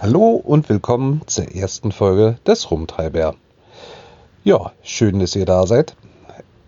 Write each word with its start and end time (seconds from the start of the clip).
Hallo 0.00 0.40
und 0.44 0.68
willkommen 0.68 1.22
zur 1.26 1.56
ersten 1.56 1.90
Folge 1.90 2.38
des 2.46 2.70
Rumtreiber. 2.70 3.34
Ja, 4.44 4.70
schön, 4.80 5.18
dass 5.18 5.34
ihr 5.34 5.44
da 5.44 5.66
seid. 5.66 5.96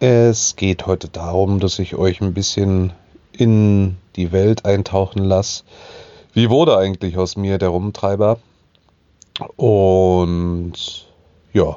Es 0.01 0.57
geht 0.57 0.89
heute 0.89 1.09
darum, 1.09 1.61
dass 1.61 1.79
ich 1.79 1.95
euch 1.95 2.21
ein 2.21 2.35
bisschen 2.35 2.93
in 3.31 3.99
die 4.17 4.33
Welt 4.33 4.65
eintauchen 4.65 5.23
lasse. 5.23 5.63
Wie 6.33 6.51
wurde 6.51 6.77
eigentlich 6.77 7.19
aus 7.19 7.37
mir 7.37 7.59
der 7.59 7.69
Rumtreiber? 7.69 8.41
Und 9.55 10.73
ja, 11.53 11.77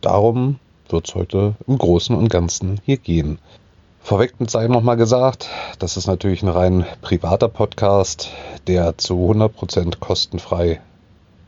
darum 0.00 0.60
wird 0.90 1.08
es 1.08 1.16
heute 1.16 1.56
im 1.66 1.76
Großen 1.76 2.14
und 2.14 2.28
Ganzen 2.28 2.80
hier 2.84 2.98
gehen. 2.98 3.40
Vorweg 4.04 4.34
sei 4.48 4.68
nochmal 4.68 4.98
gesagt, 4.98 5.48
das 5.78 5.96
ist 5.96 6.06
natürlich 6.06 6.42
ein 6.42 6.50
rein 6.50 6.84
privater 7.00 7.48
Podcast, 7.48 8.28
der 8.66 8.98
zu 8.98 9.14
100% 9.14 9.98
kostenfrei 9.98 10.82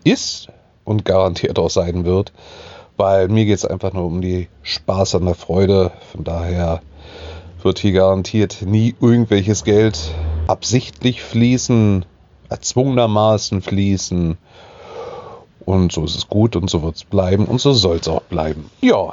ist 0.05 0.49
und 0.83 1.05
garantiert 1.05 1.59
auch 1.59 1.69
sein 1.69 2.07
wird, 2.07 2.33
weil 2.97 3.29
mir 3.29 3.45
geht 3.45 3.59
es 3.59 3.67
einfach 3.67 3.93
nur 3.93 4.07
um 4.07 4.23
die 4.23 4.49
Spaß 4.63 5.17
an 5.17 5.27
der 5.27 5.35
Freude. 5.35 5.93
Von 6.13 6.25
daher 6.25 6.81
wird 7.63 7.79
hier 7.79 7.93
garantiert 7.93 8.63
nie 8.63 8.95
irgendwelches 9.03 9.63
Geld 9.63 10.15
absichtlich 10.47 11.23
fließen, 11.23 12.07
erzwungenermaßen 12.49 13.61
fließen. 13.61 14.39
Und 15.67 15.93
so 15.93 16.05
ist 16.05 16.17
es 16.17 16.27
gut 16.29 16.57
und 16.57 16.71
so 16.71 16.83
wird 16.83 16.97
es 16.97 17.05
bleiben 17.05 17.45
und 17.45 17.61
so 17.61 17.75
soll 17.75 17.97
es 17.97 18.09
auch 18.09 18.23
bleiben. 18.23 18.71
Ja, 18.81 19.13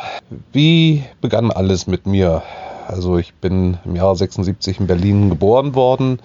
wie 0.54 1.04
begann 1.20 1.52
alles 1.52 1.88
mit 1.88 2.05
mir? 2.05 2.41
Also 2.88 3.18
ich 3.18 3.34
bin 3.36 3.78
im 3.86 3.96
Jahre 3.96 4.16
76 4.16 4.80
in 4.80 4.88
Berlin 4.88 5.30
geboren 5.30 5.76
worden, 5.76 6.20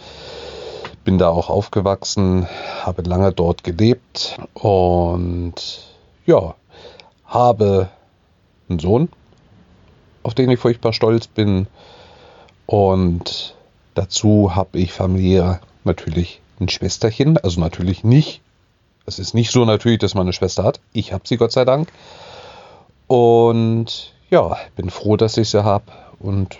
bin 1.05 1.19
da 1.19 1.29
auch 1.29 1.51
aufgewachsen, 1.51 2.47
habe 2.83 3.03
lange 3.03 3.33
dort 3.33 3.65
gelebt 3.65 4.39
und 4.55 5.55
ja, 6.27 6.55
habe 7.25 7.89
einen 8.69 8.79
Sohn, 8.79 9.09
auf 10.23 10.35
den 10.35 10.51
ich 10.51 10.59
furchtbar 10.59 10.93
stolz 10.93 11.27
bin. 11.27 11.67
Und 12.67 13.55
dazu 13.95 14.55
habe 14.55 14.79
ich 14.79 14.93
familiär 14.93 15.61
natürlich 15.85 16.41
ein 16.61 16.69
Schwesterchen, 16.69 17.39
also 17.39 17.61
natürlich 17.61 18.05
nicht. 18.05 18.43
Es 19.07 19.19
ist 19.19 19.33
nicht 19.33 19.51
so 19.51 19.65
natürlich, 19.65 20.01
dass 20.01 20.15
man 20.15 20.27
eine 20.27 20.35
Schwester 20.35 20.65
hat. 20.65 20.81
Ich 20.93 21.13
habe 21.13 21.27
sie 21.27 21.39
Gott 21.39 21.53
sei 21.53 21.65
Dank. 21.65 21.91
Und 23.07 24.13
ja, 24.31 24.57
bin 24.77 24.91
froh, 24.91 25.17
dass 25.17 25.37
ich 25.37 25.51
sie 25.51 25.65
habe 25.65 25.85
und 26.19 26.59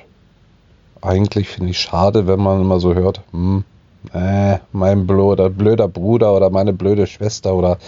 eigentlich 1.01 1.49
finde 1.49 1.71
ich 1.71 1.79
schade, 1.79 2.27
wenn 2.27 2.41
man 2.41 2.61
immer 2.61 2.81
so 2.81 2.95
hört, 2.95 3.23
hm, 3.31 3.65
äh, 4.13 4.59
mein 4.73 5.07
blöder, 5.07 5.51
blöder 5.51 5.89
Bruder 5.89 6.35
oder 6.35 6.51
meine 6.51 6.73
blöde 6.73 7.07
Schwester 7.07 7.55
oder 7.55 7.79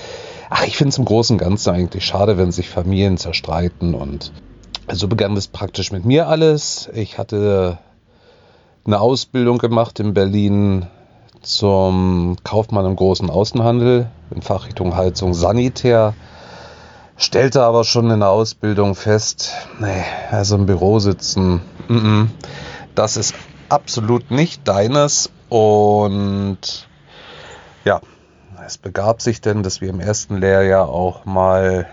ach, 0.49 0.67
ich 0.67 0.77
finde 0.77 0.91
es 0.91 0.99
im 0.99 1.05
Großen 1.05 1.35
und 1.35 1.39
Ganzen 1.39 1.71
eigentlich 1.71 2.05
schade, 2.05 2.37
wenn 2.37 2.53
sich 2.53 2.69
Familien 2.69 3.17
zerstreiten. 3.17 3.95
Und 3.95 4.33
so 4.93 5.09
begann 5.09 5.35
das 5.35 5.47
praktisch 5.47 5.93
mit 5.93 6.05
mir 6.05 6.29
alles. 6.29 6.89
Ich 6.95 7.19
hatte 7.19 7.79
eine 8.85 9.01
Ausbildung 9.01 9.59
gemacht 9.59 10.01
in 10.01 10.15
Berlin 10.15 10.87
zum 11.43 12.37
Kaufmann 12.45 12.85
im 12.85 12.97
großen 12.97 13.31
Außenhandel 13.31 14.11
in 14.35 14.43
Fachrichtung 14.43 14.97
Heizung 14.97 15.33
Sanitär 15.33 16.15
stellte 17.21 17.63
aber 17.63 17.85
schon 17.85 18.11
in 18.11 18.21
der 18.21 18.31
Ausbildung 18.31 18.95
fest, 18.95 19.53
nee, 19.79 20.05
also 20.31 20.57
im 20.57 20.67
Büro 20.67 20.99
sitzen, 20.99 21.61
mm 21.87 21.97
-mm, 21.97 22.27
das 22.95 23.17
ist 23.17 23.35
absolut 23.69 24.31
nicht 24.31 24.67
deines. 24.67 25.31
Und 25.49 26.89
ja, 27.85 28.01
es 28.67 28.79
begab 28.79 29.21
sich 29.21 29.41
denn, 29.41 29.63
dass 29.63 29.81
wir 29.81 29.91
im 29.91 30.01
ersten 30.01 30.39
Lehrjahr 30.39 30.89
auch 30.89 31.25
mal 31.25 31.87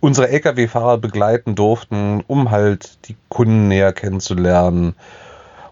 unsere 0.00 0.28
Lkw-Fahrer 0.28 0.98
begleiten 0.98 1.56
durften, 1.56 2.22
um 2.26 2.50
halt 2.50 3.08
die 3.08 3.16
Kunden 3.28 3.66
näher 3.68 3.92
kennenzulernen. 3.92 4.94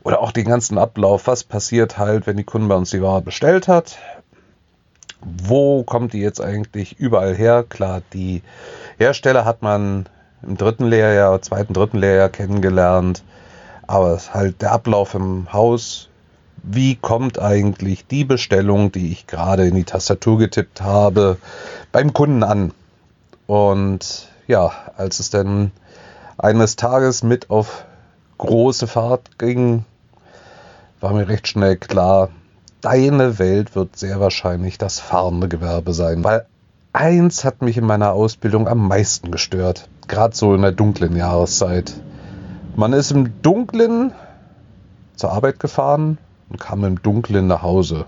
Oder 0.03 0.21
auch 0.21 0.33
den 0.33 0.47
ganzen 0.47 0.79
Ablauf, 0.79 1.27
was 1.27 1.45
passiert 1.45 1.99
halt, 1.99 2.27
wenn 2.27 2.37
die 2.37 2.45
Kunden 2.45 2.69
bei 2.69 2.75
uns 2.75 2.91
die 2.91 3.03
Ware 3.03 3.23
bestellt 3.23 3.69
hat, 3.69 3.99
wo 5.21 5.83
kommt 5.83 6.13
die 6.13 6.21
jetzt 6.21 6.41
eigentlich 6.41 6.99
überall 6.99 7.35
her? 7.35 7.65
Klar, 7.69 8.03
die 8.13 8.43
Hersteller 8.99 9.45
hat 9.45 9.63
man 9.63 10.09
im 10.43 10.57
dritten 10.57 10.87
Lehrjahr, 10.87 11.41
zweiten, 11.43 11.73
dritten 11.73 11.99
Lehrjahr 11.99 12.29
kennengelernt. 12.29 13.23
Aber 13.87 14.15
es 14.15 14.25
ist 14.25 14.35
halt 14.35 14.63
der 14.63 14.73
Ablauf 14.73 15.15
im 15.15 15.53
Haus. 15.53 16.09
Wie 16.63 16.97
kommt 16.97 17.39
eigentlich 17.41 18.07
die 18.07 18.25
Bestellung, 18.25 18.91
die 18.91 19.13
ich 19.13 19.27
gerade 19.27 19.67
in 19.67 19.75
die 19.75 19.85
Tastatur 19.85 20.39
getippt 20.39 20.81
habe, 20.81 21.39
beim 21.93 22.13
Kunden 22.13 22.43
an? 22.43 22.73
Und 23.47 24.29
ja, 24.49 24.73
als 24.97 25.21
es 25.21 25.31
dann 25.31 25.71
eines 26.39 26.77
Tages 26.77 27.23
mit 27.23 27.51
auf 27.51 27.85
große 28.39 28.87
Fahrt 28.87 29.39
ging, 29.39 29.85
war 31.01 31.13
mir 31.13 31.29
recht 31.29 31.47
schnell 31.47 31.77
klar, 31.77 32.31
deine 32.81 33.39
Welt 33.39 33.75
wird 33.75 33.97
sehr 33.97 34.21
wahrscheinlich 34.21 34.79
das 34.79 35.01
fahrende 35.01 35.49
Gewerbe 35.49 35.93
sein. 35.93 36.25
Weil 36.25 36.47
eins 36.93 37.45
hat 37.45 37.63
mich 37.63 37.77
in 37.77 37.87
meiner 37.87 38.13
Ausbildung 38.13 38.69
am 38.69 38.89
meisten 38.89 39.31
gestört. 39.31 39.89
Gerade 40.09 40.37
so 40.37 40.55
in 40.55 40.63
der 40.63 40.73
dunklen 40.73 41.17
Jahreszeit. 41.17 41.95
Man 42.77 42.93
ist 42.93 43.11
im 43.11 43.43
Dunklen 43.43 44.13
zur 45.17 45.33
Arbeit 45.33 45.61
gefahren 45.61 46.19
und 46.49 46.61
kam 46.61 46.85
im 46.85 47.03
Dunklen 47.03 47.47
nach 47.47 47.63
Hause. 47.63 48.07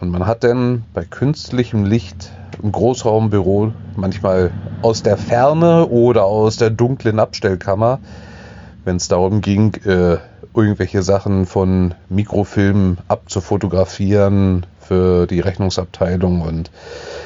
Und 0.00 0.10
man 0.10 0.26
hat 0.26 0.44
dann 0.44 0.84
bei 0.94 1.04
künstlichem 1.04 1.84
Licht 1.84 2.30
im 2.62 2.72
Großraumbüro 2.72 3.72
manchmal 3.96 4.50
aus 4.82 5.02
der 5.02 5.16
Ferne 5.16 5.86
oder 5.86 6.24
aus 6.24 6.56
der 6.56 6.70
dunklen 6.70 7.20
Abstellkammer, 7.20 8.00
wenn 8.84 8.96
es 8.96 9.08
darum 9.08 9.40
ging, 9.40 9.74
äh, 9.84 10.18
irgendwelche 10.54 11.02
Sachen 11.02 11.46
von 11.46 11.94
Mikrofilmen 12.08 12.98
abzufotografieren 13.08 14.66
für 14.80 15.26
die 15.26 15.40
Rechnungsabteilung. 15.40 16.42
Und 16.42 16.70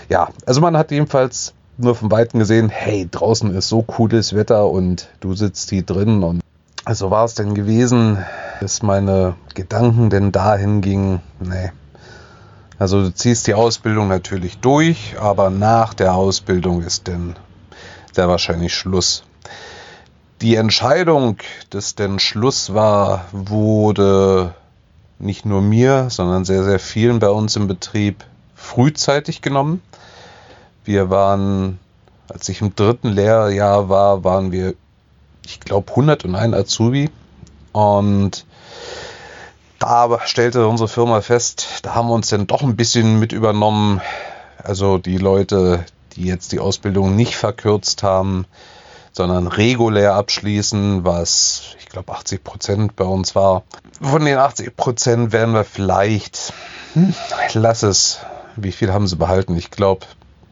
ja, 0.08 0.28
also 0.46 0.60
man 0.60 0.76
hat 0.76 0.90
jedenfalls 0.90 1.54
nur 1.78 1.94
von 1.94 2.10
Weitem 2.10 2.40
gesehen, 2.40 2.68
hey, 2.68 3.08
draußen 3.10 3.54
ist 3.54 3.68
so 3.68 3.82
cooles 3.82 4.34
Wetter 4.34 4.68
und 4.70 5.08
du 5.20 5.34
sitzt 5.34 5.70
hier 5.70 5.82
drin. 5.82 6.22
Und 6.22 6.40
also 6.84 7.10
war 7.10 7.24
es 7.24 7.34
denn 7.34 7.54
gewesen, 7.54 8.24
dass 8.60 8.82
meine 8.82 9.34
Gedanken 9.54 10.10
denn 10.10 10.32
dahin 10.32 10.80
gingen, 10.80 11.20
nee. 11.40 11.72
Also 12.78 13.02
du 13.02 13.14
ziehst 13.14 13.46
die 13.46 13.54
Ausbildung 13.54 14.08
natürlich 14.08 14.58
durch, 14.58 15.16
aber 15.18 15.48
nach 15.48 15.94
der 15.94 16.14
Ausbildung 16.14 16.82
ist 16.82 17.06
denn 17.06 17.34
sehr 18.12 18.28
wahrscheinlich 18.28 18.74
Schluss. 18.74 19.24
Die 20.46 20.54
Entscheidung, 20.54 21.38
dass 21.70 21.96
denn 21.96 22.20
Schluss 22.20 22.72
war, 22.72 23.24
wurde 23.32 24.54
nicht 25.18 25.44
nur 25.44 25.60
mir, 25.60 26.08
sondern 26.08 26.44
sehr, 26.44 26.62
sehr 26.62 26.78
vielen 26.78 27.18
bei 27.18 27.30
uns 27.30 27.56
im 27.56 27.66
Betrieb 27.66 28.22
frühzeitig 28.54 29.42
genommen. 29.42 29.82
Wir 30.84 31.10
waren, 31.10 31.80
als 32.28 32.48
ich 32.48 32.60
im 32.60 32.76
dritten 32.76 33.08
Lehrjahr 33.08 33.88
war, 33.88 34.22
waren 34.22 34.52
wir, 34.52 34.74
ich 35.44 35.58
glaube, 35.58 35.90
101 35.90 36.54
Azubi. 36.54 37.10
Und 37.72 38.46
da 39.80 40.20
stellte 40.26 40.68
unsere 40.68 40.88
Firma 40.88 41.22
fest, 41.22 41.80
da 41.82 41.96
haben 41.96 42.06
wir 42.06 42.14
uns 42.14 42.28
dann 42.28 42.46
doch 42.46 42.62
ein 42.62 42.76
bisschen 42.76 43.18
mit 43.18 43.32
übernommen. 43.32 44.00
Also 44.62 44.98
die 44.98 45.18
Leute, 45.18 45.84
die 46.14 46.26
jetzt 46.26 46.52
die 46.52 46.60
Ausbildung 46.60 47.16
nicht 47.16 47.34
verkürzt 47.34 48.04
haben, 48.04 48.46
sondern 49.16 49.46
regulär 49.46 50.14
abschließen, 50.14 51.04
was 51.04 51.74
ich 51.80 51.86
glaube 51.86 52.12
80 52.12 52.44
Prozent 52.44 52.96
bei 52.96 53.04
uns 53.04 53.34
war. 53.34 53.62
Von 54.02 54.24
den 54.26 54.36
80 54.36 54.76
Prozent 54.76 55.32
werden 55.32 55.54
wir 55.54 55.64
vielleicht, 55.64 56.52
hm, 56.92 57.14
lass 57.54 57.82
es, 57.82 58.20
wie 58.56 58.72
viel 58.72 58.92
haben 58.92 59.06
sie 59.06 59.16
behalten? 59.16 59.56
Ich 59.56 59.70
glaube 59.70 60.04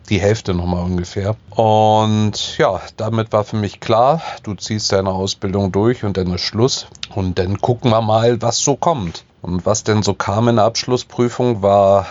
die 0.09 0.21
Hälfte 0.21 0.55
nochmal 0.55 0.83
ungefähr. 0.83 1.37
Und 1.51 2.57
ja, 2.57 2.81
damit 2.97 3.33
war 3.33 3.45
für 3.45 3.57
mich 3.57 3.81
klar, 3.81 4.23
du 4.43 4.55
ziehst 4.55 4.93
deine 4.93 5.11
Ausbildung 5.11 5.71
durch 5.71 6.03
und 6.03 6.17
dann 6.17 6.33
ist 6.33 6.43
Schluss. 6.43 6.87
Und 7.15 7.39
dann 7.39 7.61
gucken 7.61 7.91
wir 7.91 8.01
mal, 8.01 8.41
was 8.41 8.59
so 8.59 8.77
kommt. 8.77 9.25
Und 9.43 9.67
was 9.67 9.85
denn 9.85 10.03
so 10.03 10.15
kam 10.15 10.49
in 10.49 10.57
der 10.57 10.65
Abschlussprüfung, 10.65 11.61
war 11.61 12.07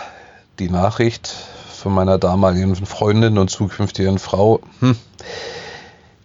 die 0.60 0.70
Nachricht 0.70 1.34
von 1.76 1.92
meiner 1.92 2.18
damaligen 2.18 2.74
Freundin 2.86 3.38
und 3.38 3.50
zukünftigen 3.50 4.18
Frau, 4.18 4.60
hm, 4.78 4.96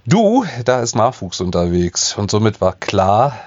Du, 0.06 0.46
da 0.66 0.82
ist 0.82 0.96
Nachwuchs 0.96 1.42
unterwegs. 1.42 2.18
Und 2.18 2.32
somit 2.32 2.62
war 2.62 2.74
klar, 2.74 3.38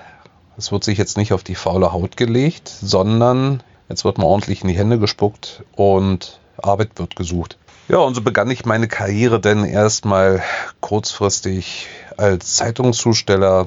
es 0.57 0.71
wird 0.71 0.85
sich 0.85 0.99
jetzt 0.99 1.17
nicht 1.17 1.33
auf 1.33 1.43
die 1.43 1.55
faule 1.55 1.93
Haut 1.93 2.17
gelegt, 2.17 2.69
sondern 2.69 3.63
jetzt 3.89 4.05
wird 4.05 4.19
mal 4.19 4.27
ordentlich 4.27 4.63
in 4.63 4.69
die 4.69 4.77
Hände 4.77 4.99
gespuckt 4.99 5.65
und 5.75 6.41
Arbeit 6.59 6.91
wird 6.97 7.17
gesucht. 7.17 7.59
Ja, 7.89 7.99
und 7.99 8.15
so 8.15 8.23
begann 8.23 8.51
ich 8.51 8.65
meine 8.65 8.87
Karriere 8.87 9.41
denn 9.41 9.65
erstmal 9.65 10.43
kurzfristig 10.81 11.89
als 12.17 12.55
Zeitungszusteller, 12.55 13.67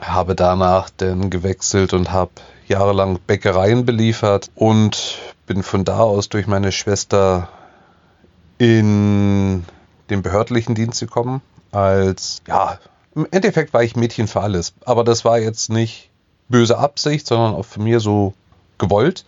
habe 0.00 0.34
danach 0.34 0.90
dann 0.90 1.30
gewechselt 1.30 1.92
und 1.94 2.12
habe 2.12 2.32
jahrelang 2.68 3.18
Bäckereien 3.26 3.86
beliefert 3.86 4.50
und 4.54 5.18
bin 5.46 5.62
von 5.62 5.84
da 5.84 6.00
aus 6.00 6.28
durch 6.28 6.46
meine 6.46 6.72
Schwester 6.72 7.48
in 8.58 9.64
den 10.10 10.22
behördlichen 10.22 10.74
Dienst 10.74 11.00
gekommen. 11.00 11.40
Als, 11.72 12.42
ja, 12.48 12.78
im 13.14 13.26
Endeffekt 13.30 13.72
war 13.72 13.82
ich 13.82 13.96
Mädchen 13.96 14.28
für 14.28 14.40
alles. 14.40 14.72
Aber 14.84 15.04
das 15.04 15.24
war 15.24 15.38
jetzt 15.38 15.70
nicht 15.70 16.10
böse 16.48 16.78
Absicht, 16.78 17.26
sondern 17.26 17.54
auch 17.54 17.64
von 17.64 17.84
mir 17.84 18.00
so 18.00 18.34
gewollt. 18.78 19.24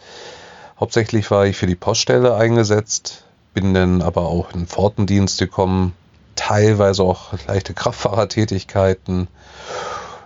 Hauptsächlich 0.79 1.31
war 1.31 1.47
ich 1.47 1.57
für 1.57 1.67
die 1.67 1.77
Poststelle 1.77 2.35
eingesetzt, 2.35 3.25
bin 3.55 3.75
dann 3.75 4.03
aber 4.03 4.23
auch 4.23 4.53
in 4.53 4.61
den 4.61 4.67
Pfortendienst 4.67 5.39
gekommen, 5.39 5.95
teilweise 6.35 7.05
auch 7.05 7.33
leichte 7.47 7.75
Kraftfahrertätigkeiten, 7.75 9.29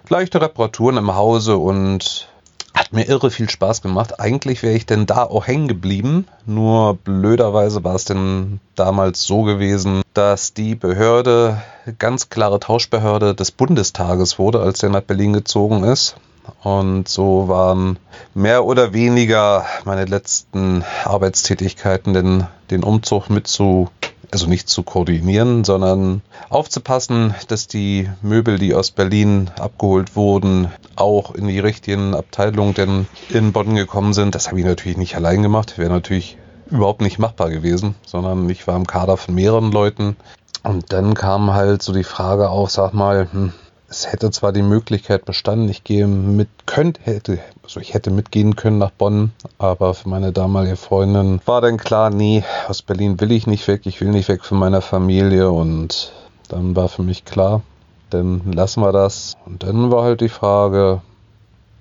leichte 0.09 0.41
Reparaturen 0.41 0.97
im 0.97 1.15
Hause 1.15 1.59
und 1.59 2.29
hat 2.77 2.93
mir 2.93 3.09
irre 3.09 3.31
viel 3.31 3.49
Spaß 3.49 3.83
gemacht. 3.83 4.21
Eigentlich 4.21 4.63
wäre 4.63 4.75
ich 4.75 4.87
denn 4.87 5.07
da 5.07 5.25
auch 5.25 5.47
hängen 5.47 5.67
geblieben. 5.67 6.27
Nur 6.45 6.97
blöderweise 6.97 7.83
war 7.85 7.95
es 7.95 8.05
denn 8.05 8.61
damals 8.75 9.25
so 9.25 9.43
gewesen, 9.43 10.03
dass 10.15 10.53
die 10.55 10.75
Behörde, 10.75 11.63
ganz 11.99 12.29
klare 12.29 12.61
Tauschbehörde 12.61 13.35
des 13.35 13.51
Bundestages 13.51 14.39
wurde, 14.39 14.61
als 14.61 14.81
der 14.81 14.91
nach 14.91 15.01
Berlin 15.01 15.33
gezogen 15.33 15.85
ist. 15.85 16.17
Und 16.63 17.09
so 17.09 17.49
waren 17.49 17.99
mehr 18.35 18.65
oder 18.65 18.93
weniger 18.93 19.65
meine 19.85 20.05
letzten 20.05 20.85
Arbeitstätigkeiten, 21.05 22.13
denn 22.13 22.47
den 22.71 22.85
Umzug 22.85 23.31
mit 23.31 23.47
zu, 23.47 23.89
also 24.33 24.47
nicht 24.47 24.69
zu 24.69 24.83
koordinieren, 24.83 25.65
sondern 25.65 26.23
aufzupassen, 26.49 27.35
dass 27.49 27.67
die 27.67 28.09
Möbel, 28.23 28.59
die 28.59 28.75
aus 28.75 28.91
Berlin 28.91 29.51
abgeholt 29.59 30.17
wurden, 30.17 30.71
auch 30.97 31.35
in 31.35 31.49
die 31.49 31.59
richtigen 31.59 32.15
Abteilungen 32.15 32.75
denn 32.75 33.07
in 33.29 33.53
Bonn 33.53 33.75
gekommen 33.75 34.13
sind. 34.13 34.35
Das 34.35 34.49
habe 34.49 34.61
ich 34.61 34.67
natürlich 34.67 34.97
nicht 34.97 35.17
allein 35.17 35.43
gemacht. 35.43 35.79
Wäre 35.79 35.91
natürlich 35.91 36.39
überhaupt 36.71 37.01
nicht 37.01 37.19
machbar 37.19 37.51
gewesen, 37.51 37.95
sondern 38.05 38.49
ich 38.51 38.67
war 38.67 38.77
im 38.77 38.87
Kader 38.87 39.17
von 39.17 39.35
mehreren 39.35 39.71
Leuten. 39.73 40.17
Und 40.63 40.93
dann 40.93 41.15
kam 41.15 41.53
halt 41.53 41.83
so 41.83 41.93
die 41.93 42.05
Frage 42.05 42.51
auf, 42.51 42.71
sag 42.71 42.93
mal, 42.93 43.29
hm, 43.31 43.53
es 43.89 44.11
hätte 44.11 44.31
zwar 44.31 44.53
die 44.53 44.63
Möglichkeit 44.63 45.25
bestanden, 45.25 45.69
ich 45.69 45.85
gehe 45.85 46.07
mit, 46.07 46.49
könnte, 46.67 47.01
hätte, 47.05 47.39
also 47.63 47.81
ich 47.81 47.95
hätte 47.95 48.11
mitgehen 48.11 48.57
können 48.57 48.79
nach 48.79 48.91
Bonn, 48.91 49.33
aber 49.59 49.95
für 49.95 50.09
meine 50.09 50.33
damalige 50.33 50.77
Freundin 50.77 51.41
war 51.47 51.61
dann 51.61 51.77
klar, 51.77 52.11
nee, 52.11 52.45
aus 52.69 52.83
Berlin 52.83 53.21
will 53.21 53.31
ich 53.33 53.47
nicht 53.47 53.69
weg, 53.69 53.83
ich 53.85 54.01
will 54.01 54.09
nicht 54.09 54.29
weg 54.29 54.45
von 54.45 54.59
meiner 54.59 54.81
Familie 54.81 55.51
und 55.51 56.13
dann 56.49 56.75
war 56.75 56.89
für 56.89 57.03
mich 57.03 57.25
klar, 57.25 57.63
dann 58.11 58.53
lassen 58.53 58.81
wir 58.83 58.93
das. 58.93 59.35
Und 59.47 59.63
dann 59.63 59.91
war 59.91 60.05
halt 60.05 60.21
die 60.21 60.29
Frage, 60.29 61.01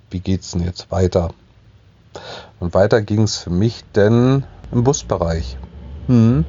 wie 0.09 0.19
geht's 0.19 0.51
denn 0.51 0.63
jetzt 0.63 0.91
weiter? 0.91 1.29
Und 2.59 2.73
weiter 2.73 3.01
ging 3.01 3.23
es 3.23 3.37
für 3.37 3.49
mich 3.49 3.83
denn 3.95 4.43
im 4.71 4.83
Busbereich. 4.83 5.57
Hm. 6.07 6.45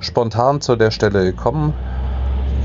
Spontan 0.00 0.60
zu 0.60 0.76
der 0.76 0.90
Stelle 0.90 1.24
gekommen, 1.24 1.74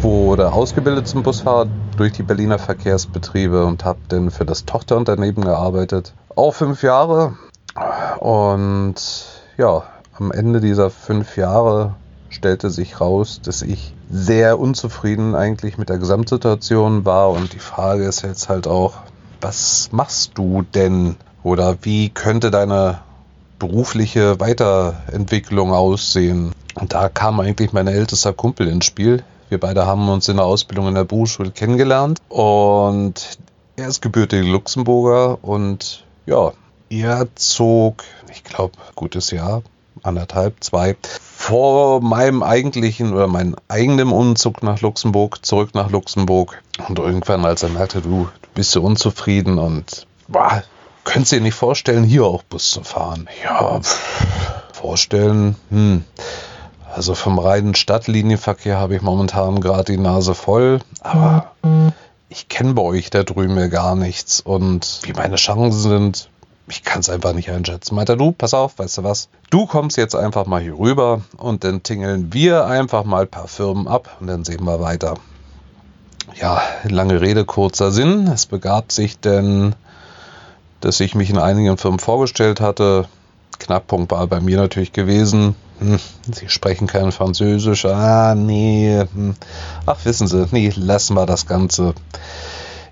wurde 0.04 0.52
ausgebildet 0.52 1.08
zum 1.08 1.24
Busfahrer 1.24 1.68
durch 1.96 2.12
die 2.12 2.24
Berliner 2.24 2.60
Verkehrsbetriebe 2.60 3.66
und 3.66 3.86
habe 3.86 4.00
dann 4.10 4.32
für 4.32 4.44
das 4.46 4.66
Tochterunternehmen 4.66 5.46
gearbeitet. 5.46 6.14
Auch 6.36 6.54
fünf 6.54 6.84
Jahre. 6.84 7.38
Und 8.20 8.96
ja, 9.58 9.84
am 10.20 10.32
Ende 10.32 10.60
dieser 10.60 10.90
fünf 10.90 11.38
Jahre 11.38 11.96
stellte 12.30 12.70
sich 12.70 13.00
raus, 13.00 13.40
dass 13.44 13.62
ich 13.62 13.94
sehr 14.12 14.60
unzufrieden 14.60 15.36
eigentlich 15.36 15.78
mit 15.78 15.88
der 15.88 16.00
Gesamtsituation 16.00 17.06
war. 17.06 17.30
Und 17.30 17.54
die 17.54 17.60
Frage 17.60 18.04
ist 18.04 18.24
jetzt 18.24 18.50
halt 18.50 18.68
auch, 18.68 18.96
was 19.40 19.90
machst 19.92 20.32
du 20.36 20.64
denn? 20.64 21.16
Oder 21.44 21.78
wie 21.82 22.10
könnte 22.10 22.52
deine 22.52 23.00
berufliche 23.58 24.40
Weiterentwicklung 24.40 25.72
aussehen? 25.72 26.52
Und 26.76 26.94
da 26.94 27.08
kam 27.08 27.40
eigentlich 27.40 27.72
mein 27.72 27.88
ältester 27.88 28.34
Kumpel 28.34 28.68
ins 28.68 28.86
Spiel, 28.86 29.24
wir 29.54 29.60
beide 29.60 29.86
haben 29.86 30.10
uns 30.10 30.28
in 30.30 30.38
der 30.38 30.46
Ausbildung 30.46 30.88
in 30.88 30.96
der 30.96 31.04
Berufsschule 31.04 31.52
kennengelernt 31.52 32.20
und 32.28 33.38
er 33.76 33.88
ist 33.88 34.02
gebürtiger 34.02 34.44
Luxemburger 34.44 35.38
und 35.44 36.04
ja, 36.26 36.54
er 36.90 37.28
zog, 37.36 38.04
ich 38.32 38.44
glaube, 38.44 38.74
gutes 38.96 39.30
Jahr, 39.30 39.62
anderthalb, 40.02 40.64
zwei, 40.64 40.96
vor 41.22 42.02
meinem 42.02 42.42
eigentlichen 42.42 43.14
oder 43.14 43.28
meinem 43.28 43.56
eigenen 43.68 44.10
Umzug 44.10 44.64
nach 44.64 44.82
Luxemburg, 44.82 45.46
zurück 45.46 45.76
nach 45.76 45.92
Luxemburg. 45.92 46.64
Und 46.88 46.98
irgendwann, 46.98 47.46
als 47.46 47.62
er 47.62 47.70
merkte, 47.70 48.02
du, 48.02 48.28
du 48.42 48.50
bist 48.56 48.72
so 48.72 48.82
unzufrieden 48.82 49.60
und 49.60 50.08
boah, 50.28 50.64
könntest 51.04 51.34
dir 51.34 51.42
nicht 51.42 51.54
vorstellen, 51.54 52.04
hier 52.04 52.26
auch 52.26 52.42
Bus 52.42 52.72
zu 52.72 52.84
fahren? 52.84 53.30
Ja, 53.44 53.80
vorstellen, 54.74 55.58
hm. 55.70 56.06
Also 56.96 57.16
vom 57.16 57.40
reinen 57.40 57.74
Stadtlinienverkehr 57.74 58.78
habe 58.78 58.96
ich 58.96 59.02
momentan 59.02 59.62
gerade 59.62 59.92
die 59.94 59.98
Nase 59.98 60.36
voll, 60.36 60.80
aber 61.02 61.52
ich 62.30 62.50
kenne 62.50 62.76
bei 62.76 62.84
euch 62.84 63.10
da 63.10 63.24
drüben 63.24 63.58
ja 63.58 63.66
gar 63.66 63.96
nichts 63.96 64.42
und 64.42 65.00
wie 65.02 65.14
meine 65.14 65.38
Chancen 65.38 65.80
sind, 65.80 66.30
ich 66.68 66.84
kann 66.84 67.00
es 67.00 67.10
einfach 67.10 67.34
nicht 67.34 67.50
einschätzen. 67.50 67.96
Meint 67.96 68.10
er, 68.10 68.16
du, 68.16 68.32
pass 68.32 68.54
auf, 68.54 68.78
weißt 68.78 69.00
du 69.00 69.04
was? 69.04 69.30
Du 69.50 69.66
kommst 69.66 69.98
jetzt 69.98 70.16
einfach 70.16 70.46
mal 70.46 70.62
hier 70.62 70.78
rüber 70.78 71.22
und 71.38 71.64
dann 71.64 71.82
tingeln 71.82 72.32
wir 72.32 72.68
einfach 72.68 73.06
mal 73.06 73.24
ein 73.24 73.28
paar 73.28 73.48
Firmen 73.48 73.88
ab 73.88 74.18
und 74.20 74.28
dann 74.28 74.46
sehen 74.46 74.64
wir 74.64 74.80
weiter. 74.80 75.16
Ja, 76.36 76.62
lange 76.84 77.22
Rede, 77.22 77.44
kurzer 77.44 77.92
Sinn. 77.92 78.28
Es 78.28 78.46
begab 78.46 78.92
sich 78.92 79.20
denn, 79.20 79.74
dass 80.80 81.00
ich 81.00 81.16
mich 81.16 81.32
in 81.32 81.40
einigen 81.40 81.76
Firmen 81.78 82.00
vorgestellt 82.00 82.62
hatte. 82.62 83.08
Knackpunkt 83.58 84.12
war 84.12 84.28
bei 84.28 84.42
mir 84.42 84.58
natürlich 84.58 84.94
gewesen, 84.94 85.56
hm, 85.80 86.00
Sie 86.32 86.50
sprechen 86.50 86.88
kein 86.88 87.12
Französisch. 87.12 87.86
Ah, 87.86 88.36
nee. 88.36 89.04
Hm. 89.14 89.36
Ach, 89.86 89.98
wissen 90.04 90.28
Sie, 90.28 90.48
nee, 90.52 90.72
lassen 90.76 91.16
wir 91.16 91.26
das 91.26 91.46
Ganze. 91.46 91.94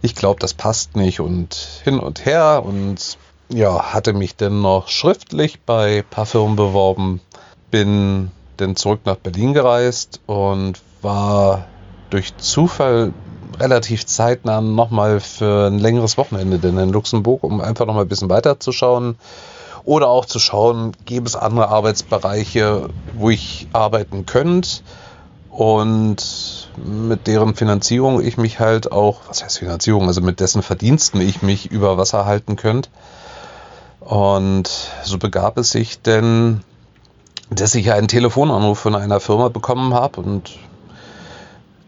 Ich 0.01 0.16
glaube, 0.16 0.39
das 0.39 0.54
passt 0.54 0.95
nicht 0.95 1.19
und 1.19 1.56
hin 1.83 2.00
und 2.00 2.25
her 2.25 2.63
und 2.66 3.18
ja, 3.50 3.94
hatte 3.94 4.13
mich 4.13 4.36
dann 4.36 4.62
noch 4.62 4.88
schriftlich 4.88 5.62
bei 5.62 6.00
ein 6.00 6.10
paar 6.10 6.25
Firmen 6.25 6.56
beworben, 6.56 7.22
bin 7.69 8.31
dann 8.57 8.75
zurück 8.75 9.01
nach 9.06 9.18
Berlin 9.18 9.54
gereist 9.54 10.22
und 10.25 10.81
war 11.01 11.66
durch 12.10 12.36
Zufall 12.38 13.13
relativ 13.60 14.06
zeitnah 14.06 14.62
nochmal 14.62 15.19
für 15.19 15.68
ein 15.68 15.80
längeres 15.80 16.18
Wochenende 16.18 16.57
denn 16.57 16.78
in 16.78 16.89
Luxemburg, 16.89 17.44
um 17.44 17.62
einfach 17.62 17.86
nochmal 17.86 18.06
ein 18.06 18.10
bisschen 18.10 18.30
weiterzuschauen 18.30 19.18
oder 19.83 20.07
auch 20.07 20.25
zu 20.25 20.39
schauen, 20.39 20.94
gibt 21.06 21.28
es 21.28 21.36
andere 21.36 21.69
Arbeitsbereiche, 21.69 22.90
wo 23.14 23.30
ich 23.30 23.68
arbeiten 23.73 24.26
könnte 24.26 24.81
und 25.50 26.69
mit 26.78 27.28
deren 27.28 27.56
Finanzierung 27.56 28.21
ich 28.21 28.38
mich 28.38 28.59
halt 28.59 28.92
auch, 28.92 29.21
was 29.28 29.44
heißt 29.44 29.59
Finanzierung, 29.59 30.07
also 30.07 30.21
mit 30.21 30.40
dessen 30.40 30.64
Verdiensten 30.64 31.19
ich 31.19 31.42
mich 31.42 31.69
über 31.69 31.97
Wasser 31.97 32.26
halten 32.26 32.56
könnte. 32.56 32.90
Und 34.00 34.69
so 35.04 35.18
begab 35.18 35.57
es 35.57 35.71
sich 35.71 36.02
denn, 36.02 36.61
dass 37.50 37.76
ich 37.76 37.92
einen 37.92 38.07
Telefonanruf 38.07 38.80
von 38.80 38.95
einer 38.95 39.19
Firma 39.19 39.50
bekommen 39.50 39.94
habe 39.94 40.21
und 40.21 40.57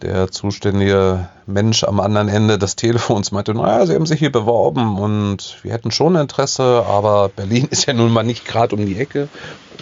der 0.03 0.29
zuständige 0.29 1.29
Mensch 1.45 1.83
am 1.83 1.99
anderen 1.99 2.27
Ende 2.27 2.57
des 2.57 2.75
Telefons 2.75 3.31
meinte, 3.31 3.53
naja, 3.53 3.85
Sie 3.85 3.95
haben 3.95 4.05
sich 4.05 4.19
hier 4.19 4.31
beworben 4.31 4.97
und 4.99 5.57
wir 5.63 5.71
hätten 5.71 5.91
schon 5.91 6.15
Interesse, 6.15 6.85
aber 6.87 7.29
Berlin 7.29 7.67
ist 7.71 7.85
ja 7.85 7.93
nun 7.93 8.11
mal 8.11 8.23
nicht 8.23 8.45
gerade 8.45 8.75
um 8.75 8.85
die 8.85 8.97
Ecke 8.97 9.29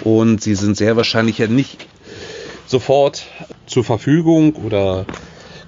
und 0.04 0.42
Sie 0.42 0.56
sind 0.56 0.78
sehr 0.78 0.96
wahrscheinlich 0.96 1.40
ja 1.40 1.48
nicht 1.48 1.88
sofort 2.68 3.24
zur 3.66 3.84
Verfügung 3.84 4.54
oder 4.56 5.06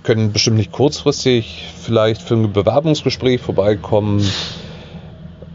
können 0.04 0.32
bestimmt 0.32 0.58
nicht 0.58 0.72
kurzfristig 0.72 1.66
vielleicht 1.82 2.22
für 2.22 2.36
ein 2.36 2.54
Bewerbungsgespräch 2.54 3.42
vorbeikommen. 3.42 4.26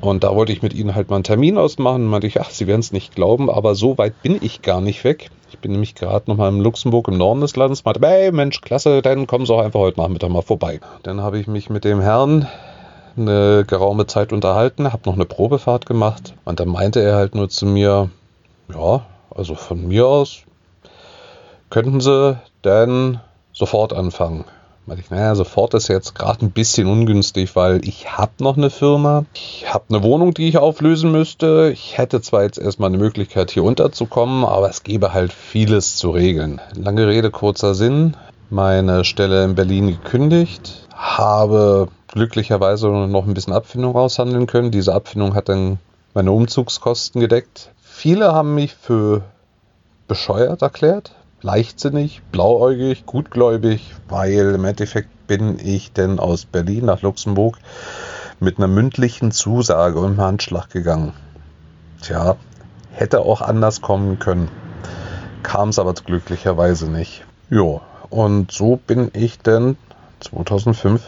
Und 0.01 0.25
da 0.25 0.35
wollte 0.35 0.53
ich 0.53 0.63
mit 0.63 0.75
Ihnen 0.75 0.95
halt 0.95 1.11
mal 1.11 1.17
einen 1.17 1.25
Termin 1.25 1.59
ausmachen. 1.59 2.07
Meinte 2.07 2.27
ich, 2.27 2.41
ach, 2.41 2.51
Sie 2.51 2.67
werden 2.67 2.81
es 2.81 2.93
nicht 2.93 3.15
glauben, 3.15 3.51
aber 3.51 3.75
so 3.75 3.99
weit 3.99 4.23
bin 4.23 4.39
ich 4.41 4.63
gar 4.63 4.81
nicht 4.81 5.05
weg. 5.05 5.31
Ich 5.51 5.59
bin 5.59 5.73
nämlich 5.73 5.95
gerade 5.95 6.31
nochmal 6.31 6.53
in 6.53 6.61
Luxemburg 6.61 7.09
im 7.09 7.17
Norden 7.17 7.41
des 7.41 7.57
Landes. 7.57 7.85
Meinte, 7.85 8.07
hey 8.07 8.33
Mensch, 8.33 8.61
klasse, 8.61 9.03
dann 9.03 9.27
kommen 9.27 9.47
Sie 9.47 9.55
auch 9.55 9.63
einfach 9.63 9.81
heute 9.81 10.01
Nachmittag 10.01 10.31
mal 10.31 10.43
vorbei. 10.43 10.81
Dann 11.03 11.21
habe 11.21 11.39
ich 11.39 11.47
mich 11.47 11.71
mit 11.71 11.85
dem 11.85 12.01
Herrn 12.01 12.47
eine 13.17 13.65
geraume 13.67 14.07
Zeit 14.07 14.33
unterhalten, 14.33 14.93
habe 14.93 15.03
noch 15.07 15.15
eine 15.15 15.25
Probefahrt 15.25 15.87
gemacht 15.87 16.35
und 16.45 16.61
dann 16.61 16.69
meinte 16.69 17.01
er 17.01 17.17
halt 17.17 17.35
nur 17.35 17.49
zu 17.49 17.67
mir, 17.67 18.11
ja, 18.73 19.07
also 19.35 19.55
von 19.55 19.89
mir 19.89 20.07
aus 20.07 20.43
könnten 21.71 22.01
Sie 22.01 22.39
denn 22.65 23.21
sofort 23.53 23.93
anfangen. 23.93 24.45
Meinte 24.89 25.03
ich, 25.05 25.11
naja, 25.11 25.35
sofort 25.35 25.75
ist 25.75 25.89
jetzt 25.89 26.15
gerade 26.15 26.47
ein 26.47 26.51
bisschen 26.51 26.87
ungünstig, 26.87 27.55
weil 27.55 27.87
ich 27.87 28.17
habe 28.17 28.33
noch 28.41 28.57
eine 28.57 28.71
Firma, 28.71 29.27
ich 29.35 29.67
habe 29.71 29.85
eine 29.91 30.03
Wohnung, 30.03 30.33
die 30.33 30.49
ich 30.49 30.57
auflösen 30.57 31.13
müsste. 31.13 31.71
Ich 31.71 31.99
hätte 31.99 32.23
zwar 32.23 32.45
jetzt 32.45 32.57
erstmal 32.57 32.89
eine 32.89 32.97
Möglichkeit, 32.97 33.51
hier 33.51 33.65
unterzukommen, 33.65 34.47
aber 34.47 34.71
es 34.71 34.85
gäbe 34.85 35.13
halt 35.13 35.35
vieles 35.35 35.97
zu 35.97 36.11
regeln. 36.11 36.63
Lange 36.75 37.07
Rede, 37.07 37.31
kurzer 37.31 37.75
Sinn. 37.75 38.17
Meine 38.49 39.05
Stelle 39.05 39.45
in 39.45 39.55
Berlin 39.55 39.89
gekündigt, 39.89 40.89
habe 40.95 41.89
glücklicherweise 42.07 42.89
noch 42.89 43.27
ein 43.27 43.35
bisschen 43.35 43.53
Abfindung 43.53 43.93
raushandeln 43.93 44.47
können. 44.47 44.71
Diese 44.71 44.95
Abfindung 44.95 45.35
hat 45.35 45.51
dann 45.51 45.79
meine 46.15 46.33
Umzugskosten 46.33 47.21
gedeckt. 47.21 47.73
viele 47.83 48.33
haben 48.33 48.55
mich 48.55 48.73
für 48.73 49.21
bescheuert 50.07 50.63
erklärt, 50.63 51.13
leichtsinnig, 51.43 52.23
blauäugig, 52.33 53.07
gutgläubig, 53.07 53.95
weil 54.09 54.55
im 54.55 54.65
Endeffekt 54.65 55.27
bin 55.27 55.59
ich 55.59 55.93
denn 55.93 56.19
aus 56.19 56.45
Berlin 56.45 56.87
nach 56.87 57.03
Luxemburg 57.03 57.59
mit 58.41 58.59
einer 58.59 58.69
mündlichen 58.69 59.31
Zusage 59.31 59.99
und 59.99 60.07
einem 60.07 60.21
Handschlag 60.21 60.71
gegangen. 60.71 61.13
Tja, 62.03 62.37
hätte 62.93 63.21
auch 63.21 63.41
anders 63.43 63.81
kommen 63.81 64.19
können. 64.19 64.49
Kam 65.43 65.69
es 65.69 65.79
aber 65.79 65.95
glücklicherweise 65.95 66.91
nicht. 66.91 67.25
Jo, 67.51 67.81
und 68.11 68.51
so 68.53 68.77
bin 68.77 69.11
ich 69.15 69.39
denn 69.39 69.77
2005 70.21 71.03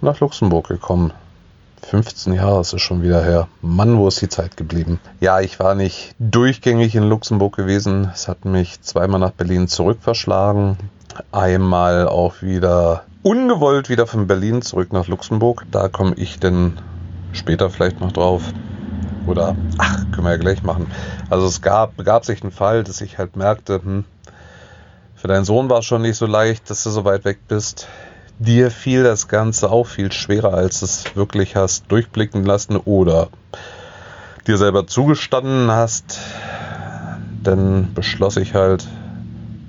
nach 0.00 0.20
Luxemburg 0.20 0.68
gekommen. 0.68 1.12
15 1.82 2.34
Jahre 2.34 2.60
ist 2.60 2.72
es 2.72 2.82
schon 2.82 3.02
wieder 3.02 3.22
her. 3.22 3.48
Mann, 3.62 3.98
wo 3.98 4.08
ist 4.08 4.20
die 4.20 4.28
Zeit 4.28 4.56
geblieben? 4.56 5.00
Ja, 5.20 5.40
ich 5.40 5.58
war 5.58 5.74
nicht 5.74 6.14
durchgängig 6.18 6.94
in 6.94 7.04
Luxemburg 7.04 7.56
gewesen. 7.56 8.10
Es 8.14 8.28
hat 8.28 8.44
mich 8.44 8.80
zweimal 8.82 9.20
nach 9.20 9.32
Berlin 9.32 9.68
zurückverschlagen. 9.68 10.76
Einmal 11.32 12.06
auch 12.06 12.42
wieder 12.42 13.04
ungewollt 13.22 13.88
wieder 13.88 14.06
von 14.06 14.26
Berlin 14.26 14.62
zurück 14.62 14.92
nach 14.92 15.08
Luxemburg. 15.08 15.66
Da 15.70 15.88
komme 15.88 16.14
ich 16.16 16.38
denn 16.38 16.78
später 17.32 17.70
vielleicht 17.70 18.00
noch 18.00 18.12
drauf. 18.12 18.42
Oder, 19.26 19.56
ach, 19.78 20.04
können 20.12 20.24
wir 20.24 20.32
ja 20.32 20.36
gleich 20.38 20.62
machen. 20.62 20.90
Also 21.28 21.46
es 21.46 21.60
gab, 21.60 21.96
begab 21.96 22.24
sich 22.24 22.42
ein 22.42 22.50
Fall, 22.50 22.84
dass 22.84 23.00
ich 23.00 23.18
halt 23.18 23.36
merkte, 23.36 23.82
hm, 23.82 24.04
für 25.14 25.28
deinen 25.28 25.44
Sohn 25.44 25.68
war 25.68 25.80
es 25.80 25.84
schon 25.84 26.02
nicht 26.02 26.16
so 26.16 26.26
leicht, 26.26 26.70
dass 26.70 26.82
du 26.82 26.90
so 26.90 27.04
weit 27.04 27.24
weg 27.26 27.40
bist. 27.46 27.88
Dir 28.42 28.70
fiel 28.70 29.02
das 29.02 29.28
Ganze 29.28 29.70
auch 29.70 29.86
viel 29.86 30.10
schwerer, 30.12 30.54
als 30.54 30.80
es 30.80 31.14
wirklich 31.14 31.56
hast 31.56 31.92
durchblicken 31.92 32.42
lassen 32.42 32.78
oder 32.78 33.28
dir 34.46 34.56
selber 34.56 34.86
zugestanden 34.86 35.70
hast. 35.70 36.18
Dann 37.42 37.92
beschloss 37.92 38.38
ich 38.38 38.54
halt, 38.54 38.86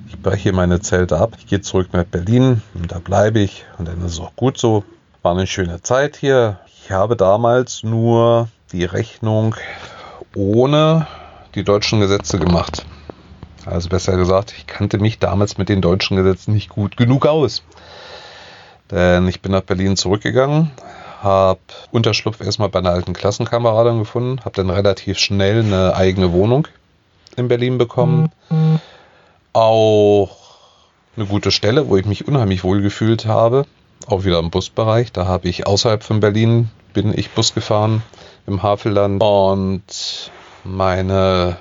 ich 0.08 0.18
breche 0.22 0.54
meine 0.54 0.80
Zelte 0.80 1.18
ab, 1.18 1.34
ich 1.38 1.48
gehe 1.48 1.60
zurück 1.60 1.90
nach 1.92 2.06
Berlin 2.06 2.62
und 2.74 2.94
da 2.94 3.00
bleibe 3.00 3.40
ich 3.40 3.66
und 3.78 3.90
dann 3.90 3.98
ist 4.06 4.14
es 4.14 4.20
auch 4.22 4.38
gut 4.38 4.58
so. 4.58 4.86
War 5.22 5.34
eine 5.34 5.48
schöne 5.48 5.82
Zeit 5.82 6.16
hier. 6.16 6.62
Ich 6.66 6.94
habe 6.94 7.18
damals 7.18 7.84
nur 7.84 8.48
die 8.72 8.86
Rechnung 8.86 9.54
ohne 10.34 11.08
die 11.56 11.66
deutschen 11.66 12.00
Gesetze 12.00 12.40
gemacht. 12.40 12.86
Also 13.66 13.90
besser 13.90 14.16
gesagt, 14.16 14.54
ich 14.58 14.66
kannte 14.66 14.98
mich 14.98 15.20
damals 15.20 15.58
mit 15.58 15.68
den 15.68 15.82
deutschen 15.82 16.16
Gesetzen 16.16 16.54
nicht 16.54 16.70
gut 16.70 16.96
genug 16.96 17.26
aus. 17.26 17.64
Denn 18.92 19.28
ich 19.28 19.42
bin 19.42 19.54
nach 19.54 19.62
Berlin 19.62 19.96
zurückgegangen, 19.96 20.72
habe 21.22 21.60
Unterschlupf 21.92 22.42
erstmal 22.42 22.70
bei 22.70 22.80
einer 22.80 22.92
alten 22.92 23.14
Klassenkameradin 23.14 24.00
gefunden, 24.00 24.42
habe 24.44 24.56
dann 24.56 24.70
relativ 24.70 25.18
schnell 25.18 25.60
eine 25.60 25.96
eigene 25.96 26.34
Wohnung 26.34 26.68
in 27.38 27.48
Berlin 27.48 27.78
bekommen. 27.78 28.32
Mhm. 28.50 28.80
Auch 29.54 30.38
eine 31.16 31.26
gute 31.26 31.52
Stelle, 31.52 31.88
wo 31.88 31.98
ich 31.98 32.06
mich 32.06 32.28
unheimlich 32.28 32.64
wohl 32.64 32.82
gefühlt 32.82 33.26
habe. 33.26 33.66
Auch 34.08 34.24
wieder 34.24 34.40
im 34.40 34.50
Busbereich. 34.50 35.12
Da 35.12 35.26
habe 35.26 35.48
ich 35.48 35.68
außerhalb 35.68 36.04
von 36.04 36.20
Berlin 36.20 36.70
bin 36.94 37.18
ich 37.18 37.32
Bus 37.32 37.54
gefahren 37.54 38.04
im 38.48 38.64
Havelland 38.64 39.22
und 39.24 40.32
meine 40.64 41.58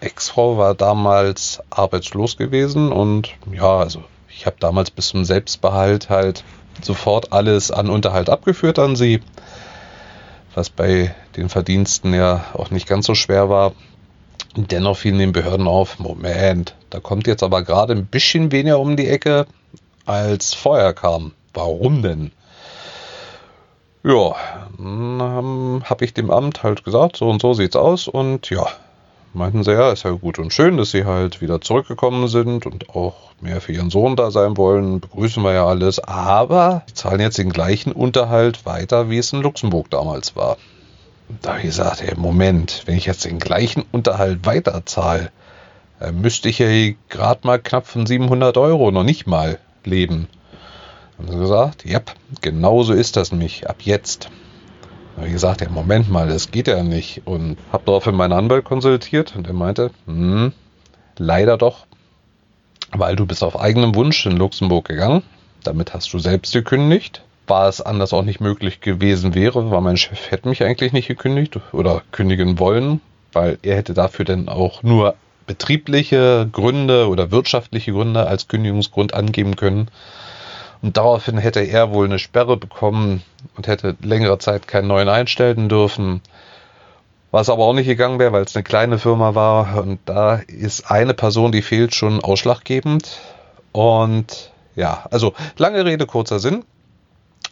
Ex-Frau 0.00 0.58
war 0.58 0.74
damals 0.74 1.62
arbeitslos 1.70 2.36
gewesen 2.36 2.90
und 2.90 3.30
ja, 3.52 3.78
also 3.78 4.02
ich 4.34 4.46
habe 4.46 4.56
damals 4.58 4.90
bis 4.90 5.08
zum 5.08 5.24
Selbstbehalt 5.24 6.08
halt 6.08 6.44
sofort 6.82 7.32
alles 7.32 7.70
an 7.70 7.90
Unterhalt 7.90 8.30
abgeführt 8.30 8.78
an 8.78 8.96
sie, 8.96 9.20
was 10.54 10.70
bei 10.70 11.14
den 11.36 11.48
Verdiensten 11.48 12.14
ja 12.14 12.44
auch 12.54 12.70
nicht 12.70 12.86
ganz 12.86 13.06
so 13.06 13.14
schwer 13.14 13.48
war. 13.48 13.72
Dennoch 14.54 14.98
fielen 14.98 15.18
den 15.18 15.32
Behörden 15.32 15.66
auf, 15.66 15.98
Moment, 15.98 16.74
da 16.90 17.00
kommt 17.00 17.26
jetzt 17.26 17.42
aber 17.42 17.62
gerade 17.62 17.94
ein 17.94 18.06
bisschen 18.06 18.52
weniger 18.52 18.78
um 18.78 18.96
die 18.96 19.08
Ecke, 19.08 19.46
als 20.04 20.52
vorher 20.52 20.92
kam. 20.92 21.32
Warum 21.54 22.02
denn? 22.02 22.32
Ja, 24.04 24.34
habe 24.78 26.04
ich 26.04 26.12
dem 26.12 26.30
Amt 26.30 26.62
halt 26.62 26.84
gesagt, 26.84 27.16
so 27.16 27.30
und 27.30 27.40
so 27.40 27.54
sieht's 27.54 27.76
aus 27.76 28.08
und 28.08 28.50
ja, 28.50 28.66
meinten 29.34 29.64
sie, 29.64 29.72
ja, 29.72 29.92
ist 29.92 30.04
ja 30.04 30.10
gut 30.10 30.38
und 30.38 30.52
schön, 30.52 30.76
dass 30.76 30.90
sie 30.90 31.04
halt 31.04 31.40
wieder 31.40 31.60
zurückgekommen 31.60 32.28
sind 32.28 32.66
und 32.66 32.90
auch 32.90 33.14
mehr 33.40 33.60
für 33.60 33.72
ihren 33.72 33.90
Sohn 33.90 34.16
da 34.16 34.30
sein 34.30 34.56
wollen. 34.56 35.00
Begrüßen 35.00 35.42
wir 35.42 35.52
ja 35.52 35.66
alles. 35.66 35.98
Aber 35.98 36.82
sie 36.86 36.94
zahlen 36.94 37.20
jetzt 37.20 37.38
den 37.38 37.50
gleichen 37.50 37.92
Unterhalt 37.92 38.64
weiter, 38.66 39.10
wie 39.10 39.18
es 39.18 39.32
in 39.32 39.42
Luxemburg 39.42 39.90
damals 39.90 40.36
war. 40.36 40.56
da 41.40 41.50
habe 41.50 41.60
ich 41.60 41.66
gesagt, 41.66 42.02
ey, 42.02 42.14
Moment, 42.16 42.82
wenn 42.86 42.96
ich 42.96 43.06
jetzt 43.06 43.24
den 43.24 43.38
gleichen 43.38 43.84
Unterhalt 43.92 44.44
weiter 44.46 44.82
zahle, 44.84 45.30
äh, 46.00 46.12
müsste 46.12 46.48
ich 46.48 46.58
ja 46.58 46.68
gerade 47.08 47.46
mal 47.46 47.58
knapp 47.58 47.86
von 47.86 48.06
700 48.06 48.56
Euro 48.58 48.90
noch 48.90 49.04
nicht 49.04 49.26
mal 49.26 49.58
leben. 49.84 50.28
Haben 51.18 51.30
sie 51.30 51.38
gesagt, 51.38 51.84
ja, 51.84 52.00
genau 52.40 52.82
so 52.82 52.92
ist 52.92 53.16
das 53.16 53.32
nämlich 53.32 53.68
ab 53.68 53.76
jetzt. 53.80 54.28
Habe 55.22 55.28
ich 55.28 55.34
gesagt, 55.34 55.60
ja, 55.60 55.68
Moment 55.70 56.10
mal, 56.10 56.26
das 56.26 56.50
geht 56.50 56.66
ja 56.66 56.82
nicht. 56.82 57.22
Und 57.26 57.56
habe 57.72 57.84
daraufhin 57.86 58.16
meinen 58.16 58.32
Anwalt 58.32 58.64
konsultiert 58.64 59.36
und 59.36 59.46
er 59.46 59.52
meinte, 59.52 59.92
hm, 60.06 60.52
leider 61.16 61.56
doch, 61.56 61.86
weil 62.90 63.14
du 63.14 63.24
bist 63.24 63.44
auf 63.44 63.56
eigenem 63.56 63.94
Wunsch 63.94 64.26
in 64.26 64.36
Luxemburg 64.36 64.88
gegangen. 64.88 65.22
Damit 65.62 65.94
hast 65.94 66.12
du 66.12 66.18
selbst 66.18 66.52
gekündigt. 66.52 67.22
War 67.46 67.68
es 67.68 67.80
anders 67.80 68.12
auch 68.12 68.24
nicht 68.24 68.40
möglich 68.40 68.80
gewesen 68.80 69.36
wäre, 69.36 69.70
weil 69.70 69.80
mein 69.80 69.96
Chef 69.96 70.32
hätte 70.32 70.48
mich 70.48 70.64
eigentlich 70.64 70.92
nicht 70.92 71.06
gekündigt 71.06 71.56
oder 71.70 72.02
kündigen 72.10 72.58
wollen, 72.58 73.00
weil 73.32 73.58
er 73.62 73.76
hätte 73.76 73.94
dafür 73.94 74.24
dann 74.24 74.48
auch 74.48 74.82
nur 74.82 75.14
betriebliche 75.46 76.48
Gründe 76.50 77.06
oder 77.06 77.30
wirtschaftliche 77.30 77.92
Gründe 77.92 78.26
als 78.26 78.48
Kündigungsgrund 78.48 79.14
angeben 79.14 79.54
können. 79.54 79.86
Und 80.82 80.96
daraufhin 80.96 81.38
hätte 81.38 81.60
er 81.60 81.92
wohl 81.92 82.06
eine 82.06 82.18
Sperre 82.18 82.56
bekommen 82.56 83.22
und 83.56 83.68
hätte 83.68 83.96
längere 84.02 84.38
Zeit 84.38 84.66
keinen 84.66 84.88
neuen 84.88 85.08
einstellen 85.08 85.68
dürfen. 85.68 86.20
Was 87.30 87.48
aber 87.48 87.64
auch 87.64 87.72
nicht 87.72 87.86
gegangen 87.86 88.18
wäre, 88.18 88.32
weil 88.32 88.42
es 88.42 88.56
eine 88.56 88.64
kleine 88.64 88.98
Firma 88.98 89.34
war. 89.34 89.80
Und 89.80 90.00
da 90.06 90.34
ist 90.34 90.90
eine 90.90 91.14
Person, 91.14 91.52
die 91.52 91.62
fehlt, 91.62 91.94
schon 91.94 92.22
ausschlaggebend. 92.22 93.20
Und 93.70 94.50
ja, 94.74 95.06
also 95.10 95.34
lange 95.56 95.84
Rede, 95.84 96.04
kurzer 96.04 96.40
Sinn. 96.40 96.64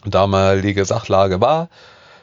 Damalige 0.05 0.85
Sachlage 0.85 1.41
war, 1.41 1.69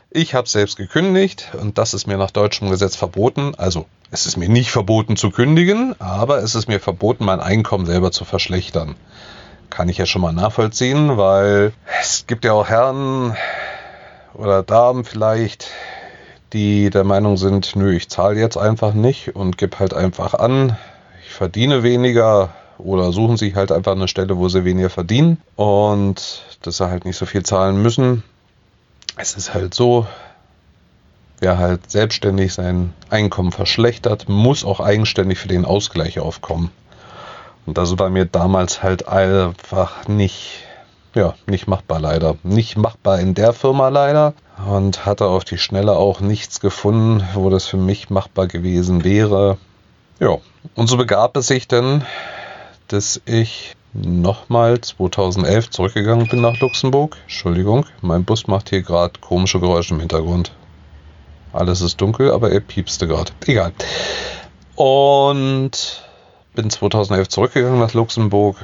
ich 0.10 0.34
habe 0.34 0.48
selbst 0.48 0.78
gekündigt 0.78 1.50
und 1.62 1.78
das 1.78 1.94
ist 1.94 2.08
mir 2.08 2.18
nach 2.18 2.32
deutschem 2.32 2.70
Gesetz 2.70 2.96
verboten. 2.96 3.54
Also 3.56 3.86
es 4.10 4.26
ist 4.26 4.36
mir 4.36 4.50
nicht 4.50 4.72
verboten 4.72 5.16
zu 5.16 5.30
kündigen, 5.30 5.96
aber 6.00 6.40
es 6.40 6.56
ist 6.56 6.68
mir 6.68 6.80
verboten, 6.80 7.24
mein 7.24 7.40
Einkommen 7.40 7.86
selber 7.86 8.12
zu 8.12 8.26
verschlechtern 8.26 8.96
kann 9.70 9.90
ich 9.90 9.98
ja 9.98 10.06
schon 10.06 10.22
mal 10.22 10.34
nachvollziehen, 10.34 11.18
weil 11.18 11.74
es 12.02 12.26
gibt 12.28 12.46
ja 12.46 12.54
auch 12.54 12.68
Herren 12.68 13.36
oder 14.34 14.64
Damen 14.64 15.04
vielleicht, 15.04 15.70
die 16.54 16.90
der 16.90 17.04
Meinung 17.04 17.38
sind, 17.38 17.76
nö, 17.76 17.96
ich 17.96 18.10
zahle 18.10 18.40
jetzt 18.40 18.58
einfach 18.58 18.94
nicht 18.94 19.36
und 19.36 19.58
gebe 19.58 19.80
halt 19.80 19.94
einfach 19.94 20.34
an, 20.34 20.78
ich 21.26 21.34
verdiene 21.34 21.84
weniger 21.84 22.50
oder 22.78 23.12
suchen 23.12 23.38
sich 23.38 23.56
halt 23.56 23.72
einfach 23.72 23.94
eine 23.94 24.08
Stelle, 24.08 24.38
wo 24.38 24.50
sie 24.50 24.64
weniger 24.64 24.90
verdienen 24.90 25.42
und 25.56 26.44
dass 26.62 26.78
sie 26.78 26.90
halt 26.90 27.06
nicht 27.06 27.18
so 27.18 27.26
viel 27.26 27.44
zahlen 27.44 27.82
müssen. 27.82 28.24
Es 29.18 29.36
ist 29.36 29.54
halt 29.54 29.74
so, 29.74 30.08
wer 31.40 31.58
halt 31.58 31.90
selbstständig 31.90 32.54
sein 32.54 32.94
Einkommen 33.10 33.52
verschlechtert, 33.52 34.30
muss 34.30 34.64
auch 34.64 34.80
eigenständig 34.80 35.40
für 35.40 35.48
den 35.48 35.66
Ausgleich 35.66 36.20
aufkommen. 36.20 36.72
Und 37.68 37.78
das 37.78 38.00
war 38.00 38.10
mir 38.10 38.26
damals 38.26 38.82
halt 38.82 39.10
einfach 39.10 40.08
nicht, 40.08 40.64
ja, 41.14 41.36
nicht 41.48 41.68
machbar 41.68 42.00
leider. 42.00 42.38
Nicht 42.44 42.78
machbar 42.78 43.20
in 43.20 43.34
der 43.34 43.52
Firma 43.52 43.90
leider. 43.90 44.34
Und 44.66 45.06
hatte 45.06 45.26
auf 45.26 45.44
die 45.44 45.58
Schnelle 45.58 45.98
auch 45.98 46.22
nichts 46.22 46.62
gefunden, 46.62 47.28
wo 47.34 47.50
das 47.50 47.68
für 47.68 47.78
mich 47.78 48.10
machbar 48.10 48.48
gewesen 48.48 49.04
wäre. 49.04 49.58
Ja, 50.20 50.38
und 50.76 50.88
so 50.88 50.96
begab 50.96 51.36
es 51.36 51.48
sich 51.48 51.68
dann, 51.68 52.06
dass 52.88 53.22
ich 53.26 53.76
nochmal 53.94 54.80
2011 54.80 55.70
zurückgegangen 55.70 56.28
bin 56.28 56.40
nach 56.40 56.60
Luxemburg. 56.60 57.18
Entschuldigung, 57.24 57.86
mein 58.02 58.24
Bus 58.24 58.48
macht 58.48 58.70
hier 58.70 58.82
gerade 58.82 59.20
komische 59.20 59.60
Geräusche 59.60 59.94
im 59.94 60.00
Hintergrund. 60.00 60.54
Alles 61.52 61.82
ist 61.82 62.00
dunkel, 62.00 62.32
aber 62.32 62.50
er 62.52 62.62
piepste 62.62 63.08
gerade. 63.08 63.34
Egal. 63.46 63.74
Und 64.76 66.07
bin 66.58 66.72
2011 66.72 67.30
zurückgegangen 67.30 67.80
nach 67.80 67.94
Luxemburg, 67.94 68.58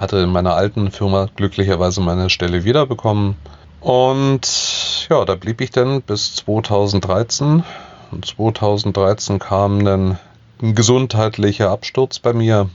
hatte 0.00 0.18
in 0.18 0.30
meiner 0.30 0.54
alten 0.54 0.90
Firma 0.90 1.28
glücklicherweise 1.36 2.00
meine 2.00 2.28
Stelle 2.28 2.64
wiederbekommen. 2.64 3.36
Und 3.80 5.06
ja, 5.08 5.24
da 5.24 5.36
blieb 5.36 5.60
ich 5.60 5.70
dann 5.70 6.02
bis 6.02 6.34
2013. 6.34 7.62
Und 8.10 8.26
2013 8.26 9.38
kam 9.38 9.84
dann 9.84 10.18
ein 10.60 10.74
gesundheitlicher 10.74 11.70
Absturz 11.70 12.18
bei 12.18 12.32
mir, 12.32 12.68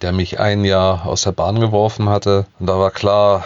der 0.00 0.12
mich 0.12 0.40
ein 0.40 0.64
Jahr 0.64 1.04
aus 1.04 1.22
der 1.22 1.32
Bahn 1.32 1.60
geworfen 1.60 2.08
hatte. 2.08 2.46
Und 2.58 2.68
da 2.68 2.78
war 2.78 2.90
klar, 2.90 3.44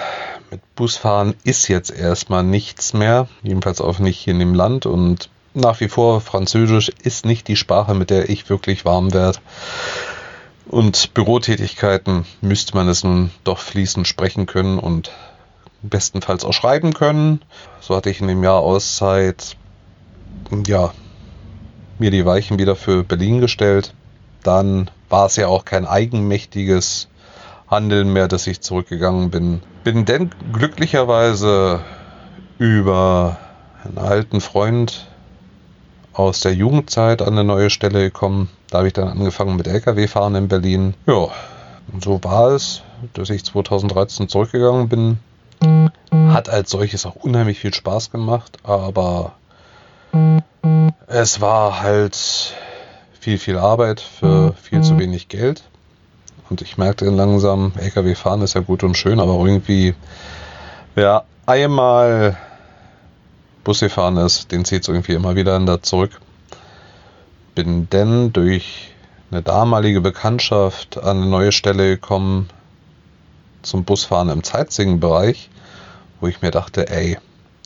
mit 0.52 0.60
Busfahren 0.76 1.34
ist 1.42 1.66
jetzt 1.66 1.90
erstmal 1.90 2.44
nichts 2.44 2.92
mehr, 2.92 3.26
jedenfalls 3.42 3.80
auch 3.80 3.98
nicht 3.98 4.18
hier 4.18 4.34
in 4.34 4.38
dem 4.38 4.54
Land. 4.54 4.86
Und 4.86 5.30
nach 5.56 5.80
wie 5.80 5.88
vor, 5.88 6.20
Französisch 6.20 6.90
ist 7.02 7.24
nicht 7.24 7.48
die 7.48 7.56
Sprache, 7.56 7.94
mit 7.94 8.10
der 8.10 8.28
ich 8.28 8.48
wirklich 8.50 8.84
warm 8.84 9.12
werde. 9.12 9.38
Und 10.68 11.14
Bürotätigkeiten 11.14 12.26
müsste 12.40 12.76
man 12.76 12.88
es 12.88 13.04
nun 13.04 13.30
doch 13.44 13.58
fließend 13.58 14.06
sprechen 14.06 14.46
können 14.46 14.78
und 14.78 15.12
bestenfalls 15.82 16.44
auch 16.44 16.52
schreiben 16.52 16.92
können. 16.92 17.40
So 17.80 17.96
hatte 17.96 18.10
ich 18.10 18.20
in 18.20 18.28
dem 18.28 18.42
Jahr 18.44 18.60
Auszeit, 18.60 19.56
ja, 20.66 20.92
mir 21.98 22.10
die 22.10 22.26
Weichen 22.26 22.58
wieder 22.58 22.76
für 22.76 23.04
Berlin 23.04 23.40
gestellt. 23.40 23.94
Dann 24.42 24.90
war 25.08 25.26
es 25.26 25.36
ja 25.36 25.46
auch 25.46 25.64
kein 25.64 25.86
eigenmächtiges 25.86 27.08
Handeln 27.68 28.12
mehr, 28.12 28.28
dass 28.28 28.46
ich 28.46 28.60
zurückgegangen 28.60 29.30
bin. 29.30 29.62
Bin 29.84 30.04
denn 30.04 30.30
glücklicherweise 30.52 31.80
über 32.58 33.38
einen 33.84 33.98
alten 33.98 34.40
Freund 34.40 35.06
aus 36.16 36.40
der 36.40 36.54
Jugendzeit 36.54 37.20
an 37.20 37.28
eine 37.28 37.44
neue 37.44 37.70
Stelle 37.70 38.00
gekommen. 38.00 38.48
Da 38.70 38.78
habe 38.78 38.88
ich 38.88 38.94
dann 38.94 39.08
angefangen 39.08 39.56
mit 39.56 39.68
Lkw-Fahren 39.68 40.34
in 40.34 40.48
Berlin. 40.48 40.94
Ja, 41.06 41.28
und 41.92 42.02
so 42.02 42.22
war 42.24 42.50
es, 42.52 42.82
dass 43.12 43.30
ich 43.30 43.44
2013 43.44 44.28
zurückgegangen 44.28 44.88
bin. 44.88 45.18
Hat 46.32 46.48
als 46.48 46.70
solches 46.70 47.06
auch 47.06 47.16
unheimlich 47.16 47.58
viel 47.58 47.74
Spaß 47.74 48.10
gemacht, 48.10 48.58
aber 48.62 49.32
es 51.06 51.40
war 51.40 51.82
halt 51.82 52.16
viel, 53.20 53.38
viel 53.38 53.58
Arbeit 53.58 54.00
für 54.00 54.54
viel 54.54 54.82
zu 54.82 54.98
wenig 54.98 55.28
Geld. 55.28 55.62
Und 56.48 56.62
ich 56.62 56.78
merkte 56.78 57.04
dann 57.04 57.16
langsam, 57.16 57.72
LKW 57.76 58.14
fahren 58.14 58.42
ist 58.42 58.54
ja 58.54 58.60
gut 58.60 58.84
und 58.84 58.96
schön, 58.96 59.20
aber 59.20 59.34
irgendwie, 59.44 59.94
ja, 60.94 61.24
einmal 61.44 62.36
Bus 63.66 63.80
gefahren 63.80 64.16
ist, 64.16 64.52
den 64.52 64.64
zieht 64.64 64.82
es 64.82 64.88
irgendwie 64.88 65.14
immer 65.14 65.34
wieder 65.34 65.58
da 65.58 65.82
zurück. 65.82 66.20
Bin 67.56 67.90
denn 67.90 68.32
durch 68.32 68.90
eine 69.32 69.42
damalige 69.42 70.00
Bekanntschaft 70.00 71.02
an 71.02 71.16
eine 71.16 71.26
neue 71.26 71.50
Stelle 71.50 71.88
gekommen 71.88 72.48
zum 73.62 73.82
Busfahren 73.82 74.28
im 74.28 74.44
Zeitzingen-Bereich, 74.44 75.50
wo 76.20 76.28
ich 76.28 76.42
mir 76.42 76.52
dachte, 76.52 76.88
ey, 76.88 77.18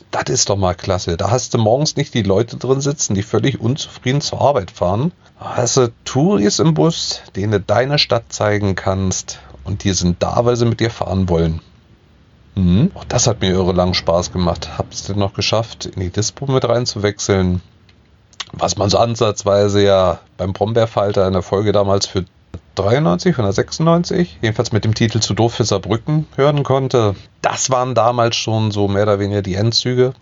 das 0.09 0.23
ist 0.29 0.49
doch 0.49 0.57
mal 0.57 0.73
klasse. 0.73 1.17
Da 1.17 1.29
hast 1.29 1.53
du 1.53 1.59
morgens 1.59 1.95
nicht 1.95 2.15
die 2.15 2.23
Leute 2.23 2.57
drin 2.57 2.81
sitzen, 2.81 3.13
die 3.13 3.21
völlig 3.21 3.61
unzufrieden 3.61 4.21
zur 4.21 4.41
Arbeit 4.41 4.71
fahren. 4.71 5.11
Da 5.39 5.57
hast 5.57 5.77
du 5.77 5.93
Touris 6.03 6.57
im 6.57 6.73
Bus, 6.73 7.21
denen 7.35 7.51
du 7.51 7.59
deine 7.59 7.99
Stadt 7.99 8.33
zeigen 8.33 8.73
kannst 8.73 9.37
und 9.65 9.83
die 9.83 9.93
sind 9.93 10.23
da, 10.23 10.45
weil 10.45 10.55
sie 10.55 10.65
mit 10.65 10.79
dir 10.79 10.89
fahren 10.89 11.29
wollen. 11.29 11.61
Mhm. 12.55 12.91
Auch 12.95 13.05
das 13.05 13.27
hat 13.27 13.41
mir 13.41 13.51
irre 13.51 13.73
lang 13.73 13.93
Spaß 13.93 14.31
gemacht. 14.31 14.77
Hab's 14.77 15.03
denn 15.03 15.19
noch 15.19 15.33
geschafft, 15.33 15.85
in 15.85 15.99
die 15.99 16.09
Dispo 16.09 16.51
mit 16.51 16.67
reinzuwechseln. 16.67 17.61
Was 18.53 18.77
man 18.77 18.89
so 18.89 18.97
ansatzweise 18.97 19.81
ja 19.81 20.19
beim 20.37 20.53
Brombeerfalter 20.53 21.25
in 21.27 21.33
der 21.33 21.41
Folge 21.41 21.71
damals 21.71 22.07
für 22.07 22.25
93, 22.75 23.33
196, 23.33 24.39
jedenfalls 24.41 24.71
mit 24.71 24.83
dem 24.83 24.93
Titel 24.93 25.19
Zu 25.19 25.33
doof 25.33 25.53
für 25.53 25.63
Saarbrücken 25.63 26.27
hören 26.35 26.63
konnte. 26.63 27.15
Das 27.41 27.69
waren 27.69 27.95
damals 27.95 28.35
schon 28.35 28.71
so 28.71 28.87
mehr 28.87 29.03
oder 29.03 29.19
weniger 29.19 29.41
die 29.41 29.55
Endzüge 29.55 30.13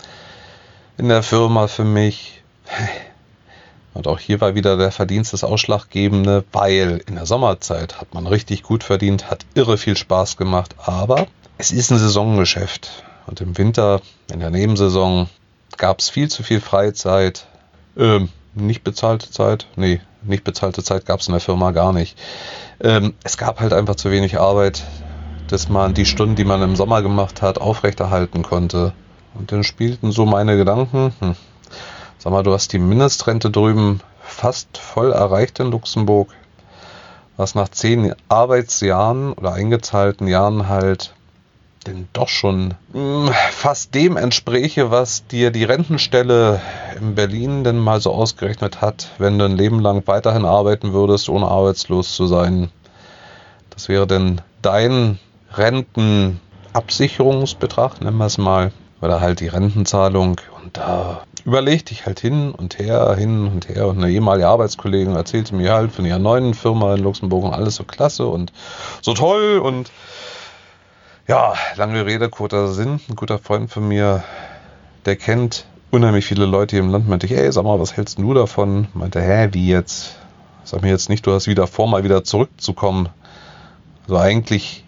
in 0.97 1.09
der 1.09 1.23
Firma 1.23 1.67
für 1.67 1.85
mich. 1.85 2.43
Und 3.93 4.07
auch 4.07 4.19
hier 4.19 4.39
war 4.39 4.55
wieder 4.55 4.77
der 4.77 4.91
Verdienst 4.91 5.33
das 5.33 5.43
Ausschlaggebende, 5.43 6.45
weil 6.51 7.01
in 7.07 7.15
der 7.15 7.25
Sommerzeit 7.25 7.99
hat 7.99 8.13
man 8.13 8.27
richtig 8.27 8.61
gut 8.63 8.83
verdient, 8.83 9.29
hat 9.29 9.45
irre 9.55 9.77
viel 9.77 9.97
Spaß 9.97 10.37
gemacht, 10.37 10.75
aber 10.77 11.25
es 11.59 11.71
ist 11.73 11.91
ein 11.91 11.99
Saisongeschäft. 11.99 13.03
Und 13.27 13.41
im 13.41 13.57
Winter, 13.57 14.01
in 14.31 14.39
der 14.39 14.49
Nebensaison, 14.49 15.29
gab 15.77 15.99
es 15.99 16.09
viel 16.09 16.29
zu 16.29 16.41
viel 16.41 16.61
Freizeit. 16.61 17.47
Ähm, 17.97 18.29
nicht 18.55 18.83
bezahlte 18.83 19.29
Zeit? 19.29 19.67
Nee, 19.75 19.99
nicht 20.23 20.45
bezahlte 20.45 20.83
Zeit 20.83 21.05
gab 21.05 21.19
es 21.19 21.27
in 21.27 21.33
der 21.33 21.41
Firma 21.41 21.71
gar 21.71 21.91
nicht. 21.91 22.17
Ähm, 22.79 23.13
es 23.23 23.37
gab 23.37 23.59
halt 23.59 23.73
einfach 23.73 23.95
zu 23.95 24.09
wenig 24.09 24.39
Arbeit, 24.39 24.85
dass 25.49 25.67
man 25.67 25.93
die 25.93 26.05
Stunden, 26.05 26.37
die 26.37 26.45
man 26.45 26.61
im 26.61 26.77
Sommer 26.77 27.01
gemacht 27.01 27.41
hat, 27.41 27.59
aufrechterhalten 27.59 28.41
konnte. 28.41 28.93
Und 29.35 29.51
dann 29.51 29.65
spielten 29.65 30.13
so 30.13 30.25
meine 30.25 30.55
Gedanken. 30.55 31.13
Hm. 31.19 31.35
Sag 32.19 32.31
mal, 32.31 32.43
du 32.43 32.53
hast 32.53 32.71
die 32.71 32.79
Mindestrente 32.79 33.51
drüben 33.51 33.99
fast 34.21 34.77
voll 34.77 35.11
erreicht 35.11 35.59
in 35.59 35.71
Luxemburg, 35.71 36.29
was 37.35 37.53
nach 37.53 37.67
zehn 37.67 38.13
Arbeitsjahren 38.29 39.33
oder 39.33 39.53
eingezahlten 39.53 40.27
Jahren 40.27 40.69
halt 40.69 41.13
denn 41.89 42.07
doch 42.13 42.29
schon 42.29 42.75
mh, 42.93 43.27
hm, 43.27 43.33
fast 43.51 43.93
dem 43.95 44.17
entspräche, 44.17 44.91
was 44.91 45.25
dir 45.27 45.51
die 45.51 45.63
Rentenstelle 45.63 46.61
in 46.99 47.15
Berlin 47.15 47.63
denn 47.63 47.77
mal 47.77 47.99
so 47.99 48.11
ausgerechnet 48.11 48.81
hat, 48.81 49.09
wenn 49.17 49.39
du 49.39 49.45
ein 49.45 49.57
Leben 49.57 49.79
lang 49.79 50.03
weiterhin 50.05 50.45
arbeiten 50.45 50.93
würdest, 50.93 51.29
ohne 51.29 51.47
arbeitslos 51.47 52.15
zu 52.15 52.27
sein. 52.27 52.69
Das 53.71 53.89
wäre 53.89 54.05
denn 54.07 54.41
dein 54.61 55.17
Rentenabsicherungsbetrag, 55.53 58.01
nennen 58.01 58.17
wir 58.17 58.25
es 58.25 58.37
mal, 58.37 58.71
oder 59.01 59.21
halt 59.21 59.39
die 59.39 59.47
Rentenzahlung. 59.47 60.41
Und 60.61 60.77
da 60.77 61.23
überlegte 61.45 61.93
ich 61.93 62.05
halt 62.05 62.19
hin 62.19 62.51
und 62.51 62.77
her, 62.77 63.15
hin 63.17 63.47
und 63.47 63.69
her. 63.69 63.87
Und 63.87 63.97
eine 63.97 64.11
ehemalige 64.11 64.47
Arbeitskollegin 64.47 65.15
erzählte 65.15 65.55
mir 65.55 65.73
halt 65.73 65.91
von 65.91 66.05
ihrer 66.05 66.19
neuen 66.19 66.53
Firma 66.53 66.93
in 66.93 67.03
Luxemburg 67.03 67.45
und 67.45 67.53
alles 67.53 67.75
so 67.75 67.83
klasse 67.83 68.27
und 68.27 68.51
so 69.01 69.13
toll 69.13 69.59
und 69.59 69.91
ja, 71.29 71.53
lange 71.75 72.07
Rede, 72.07 72.27
kurzer 72.27 72.69
Sinn. 72.69 72.99
Ein 73.07 73.15
guter 73.15 73.37
Freund 73.37 73.69
von 73.69 73.87
mir, 73.87 74.23
der 75.05 75.15
kennt 75.15 75.65
unheimlich 75.91 76.25
viele 76.25 76.47
Leute 76.47 76.75
hier 76.75 76.83
im 76.83 76.89
Land, 76.89 77.07
meinte 77.07 77.27
ich, 77.27 77.33
ey, 77.33 77.51
sag 77.51 77.65
mal, 77.65 77.79
was 77.79 77.95
hältst 77.95 78.17
du 78.17 78.33
davon? 78.33 78.87
Meinte, 78.95 79.21
hä, 79.21 79.49
wie 79.51 79.67
jetzt? 79.67 80.15
Sag 80.63 80.81
mir 80.81 80.89
jetzt 80.89 81.07
nicht, 81.07 81.27
du 81.27 81.31
hast 81.31 81.45
wieder 81.45 81.67
vor, 81.67 81.87
mal 81.87 82.03
wieder 82.03 82.23
zurückzukommen. 82.23 83.09
Also 84.07 84.17
eigentlich 84.17 84.83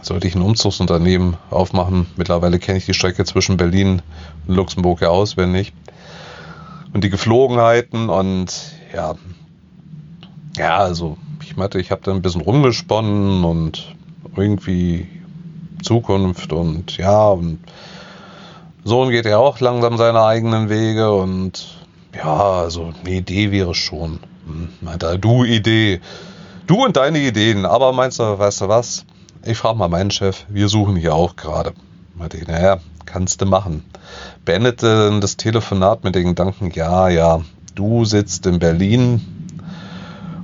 sollte 0.00 0.28
ich 0.28 0.36
ein 0.36 0.42
Umzugsunternehmen 0.42 1.38
aufmachen. 1.50 2.06
Mittlerweile 2.16 2.60
kenne 2.60 2.78
ich 2.78 2.86
die 2.86 2.94
Strecke 2.94 3.24
zwischen 3.24 3.56
Berlin 3.56 4.00
und 4.46 4.54
Luxemburg 4.54 5.00
ja 5.00 5.08
auswendig. 5.08 5.72
Und 6.92 7.02
die 7.02 7.10
Geflogenheiten 7.10 8.10
und 8.10 8.52
ja, 8.94 9.16
ja, 10.56 10.76
also 10.76 11.18
ich 11.42 11.56
meinte, 11.56 11.80
ich 11.80 11.90
habe 11.90 12.02
da 12.04 12.12
ein 12.12 12.22
bisschen 12.22 12.42
rumgesponnen 12.42 13.42
und 13.42 13.92
irgendwie 14.36 15.08
Zukunft 15.84 16.52
und 16.52 16.96
ja, 16.96 17.28
und 17.28 17.60
Sohn 18.84 19.10
geht 19.10 19.26
ja 19.26 19.38
auch 19.38 19.60
langsam 19.60 19.96
seine 19.96 20.22
eigenen 20.22 20.68
Wege 20.68 21.12
und 21.12 21.78
ja, 22.14 22.34
also 22.34 22.92
eine 23.00 23.14
Idee 23.14 23.50
wäre 23.50 23.74
schon. 23.74 24.20
Hm, 24.46 24.68
meinte 24.80 25.18
du 25.18 25.44
Idee. 25.44 26.00
Du 26.66 26.84
und 26.84 26.96
deine 26.96 27.18
Ideen, 27.18 27.66
aber 27.66 27.92
meinst 27.92 28.18
du, 28.18 28.38
weißt 28.38 28.62
du 28.62 28.68
was? 28.68 29.04
Ich 29.44 29.58
frage 29.58 29.78
mal 29.78 29.88
meinen 29.88 30.10
Chef, 30.10 30.44
wir 30.48 30.68
suchen 30.68 30.96
hier 30.96 31.14
auch 31.14 31.36
gerade. 31.36 31.72
Meinte 32.14 32.38
ich, 32.38 32.46
naja, 32.46 32.78
kannst 33.04 33.40
du 33.40 33.46
machen. 33.46 33.84
Beendete 34.44 35.18
das 35.20 35.36
Telefonat 35.36 36.04
mit 36.04 36.14
den 36.14 36.28
Gedanken, 36.28 36.70
ja, 36.72 37.08
ja, 37.08 37.40
du 37.74 38.04
sitzt 38.04 38.46
in 38.46 38.58
Berlin, 38.58 39.20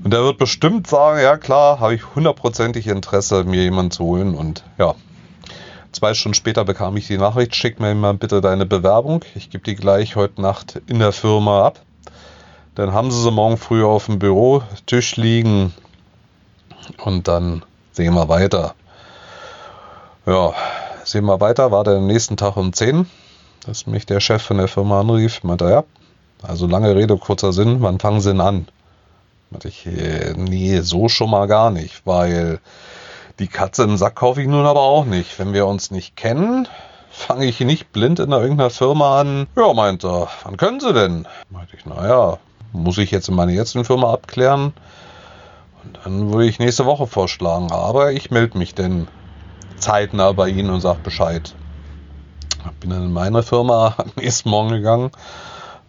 und 0.03 0.15
er 0.15 0.23
wird 0.25 0.39
bestimmt 0.39 0.87
sagen, 0.87 1.21
ja 1.21 1.37
klar, 1.37 1.79
habe 1.81 1.95
ich 1.95 2.15
hundertprozentig 2.15 2.87
Interesse, 2.87 3.45
mir 3.45 3.63
jemanden 3.63 3.91
zu 3.91 4.05
holen. 4.05 4.35
Und 4.35 4.65
ja, 4.79 4.95
Zwei 5.93 6.15
Stunden 6.15 6.35
später 6.35 6.65
bekam 6.65 6.97
ich 6.97 7.09
die 7.09 7.19
Nachricht, 7.19 7.57
schick 7.57 7.81
mir 7.81 7.95
mal 7.95 8.15
bitte 8.15 8.41
deine 8.41 8.65
Bewerbung. 8.65 9.25
Ich 9.35 9.51
gebe 9.51 9.65
die 9.65 9.75
gleich 9.75 10.15
heute 10.15 10.41
Nacht 10.41 10.81
in 10.87 11.01
der 11.01 11.13
Firma 11.13 11.67
ab. 11.67 11.81
Dann 12.77 12.93
haben 12.93 13.11
sie 13.11 13.21
sie 13.21 13.31
morgen 13.33 13.57
früh 13.57 13.85
auf 13.85 14.07
dem 14.07 14.21
Bürotisch 14.21 15.17
liegen 15.17 15.75
und 16.99 17.27
dann 17.27 17.65
sehen 17.93 18.15
wir 18.15 18.29
weiter. 18.29 18.75
Ja, 20.27 20.55
sehen 21.05 21.25
wir 21.25 21.41
weiter. 21.41 21.73
War 21.73 21.83
der 21.83 22.01
nächsten 22.01 22.37
Tag 22.37 22.57
um 22.57 22.73
10, 22.73 23.07
dass 23.67 23.87
mich 23.87 24.07
der 24.07 24.21
Chef 24.21 24.43
von 24.43 24.59
der 24.59 24.69
Firma 24.69 25.01
anrief. 25.01 25.43
Meinte, 25.43 25.69
ja, 25.69 25.85
also 26.43 26.69
lange 26.69 26.95
Rede, 26.95 27.17
kurzer 27.17 27.53
Sinn, 27.53 27.83
wann 27.83 27.99
fangen 27.99 28.21
sie 28.21 28.31
denn 28.31 28.41
an? 28.41 28.69
Meinte 29.51 29.67
ich, 29.67 29.87
äh, 29.87 30.35
nee, 30.37 30.81
so 30.81 31.09
schon 31.09 31.31
mal 31.31 31.49
gar 31.49 31.71
nicht, 31.71 32.07
weil 32.07 32.61
die 33.41 33.49
Katze 33.49 33.85
im 33.85 33.97
Sack 33.97 34.17
kaufe 34.17 34.43
ich 34.43 34.49
nun 34.49 34.67
aber 34.67 34.83
auch 34.83 35.07
nicht. 35.07 35.39
Wenn 35.39 35.53
wir 35.53 35.67
uns 35.67 35.91
nicht 35.91 36.15
kennen, 36.15 36.69
fange 37.11 37.47
ich 37.47 37.59
nicht 37.61 37.91
blind 37.91 38.21
in 38.21 38.33
irgendeiner 38.33 38.71
Firma 38.71 39.21
an. 39.21 39.47
Ja, 39.57 39.73
meint 39.73 40.05
er, 40.05 40.29
wann 40.45 40.59
können 40.59 40.79
Sie 40.79 40.93
denn? 40.93 41.27
Meinte 41.49 41.77
ich, 41.77 41.87
naja, 41.87 42.39
muss 42.73 42.99
ich 42.99 43.11
jetzt 43.11 43.29
in 43.29 43.35
meiner 43.35 43.53
jetzigen 43.53 43.85
Firma 43.85 44.13
abklären. 44.13 44.75
Und 45.83 45.99
dann 46.05 46.33
würde 46.33 46.47
ich 46.47 46.59
nächste 46.59 46.85
Woche 46.85 47.07
vorschlagen. 47.07 47.73
Aber 47.73 48.13
ich 48.13 48.31
melde 48.31 48.59
mich 48.59 48.75
denn 48.75 49.09
zeitnah 49.79 50.33
bei 50.33 50.49
Ihnen 50.49 50.71
und 50.71 50.83
sage 50.83 51.01
Bescheid. 51.03 51.55
Bin 52.81 52.91
dann 52.91 53.05
in 53.05 53.13
meine 53.13 53.43
Firma 53.43 53.95
am 53.99 54.11
nächsten 54.17 54.51
Morgen 54.51 54.71
gegangen. 54.71 55.11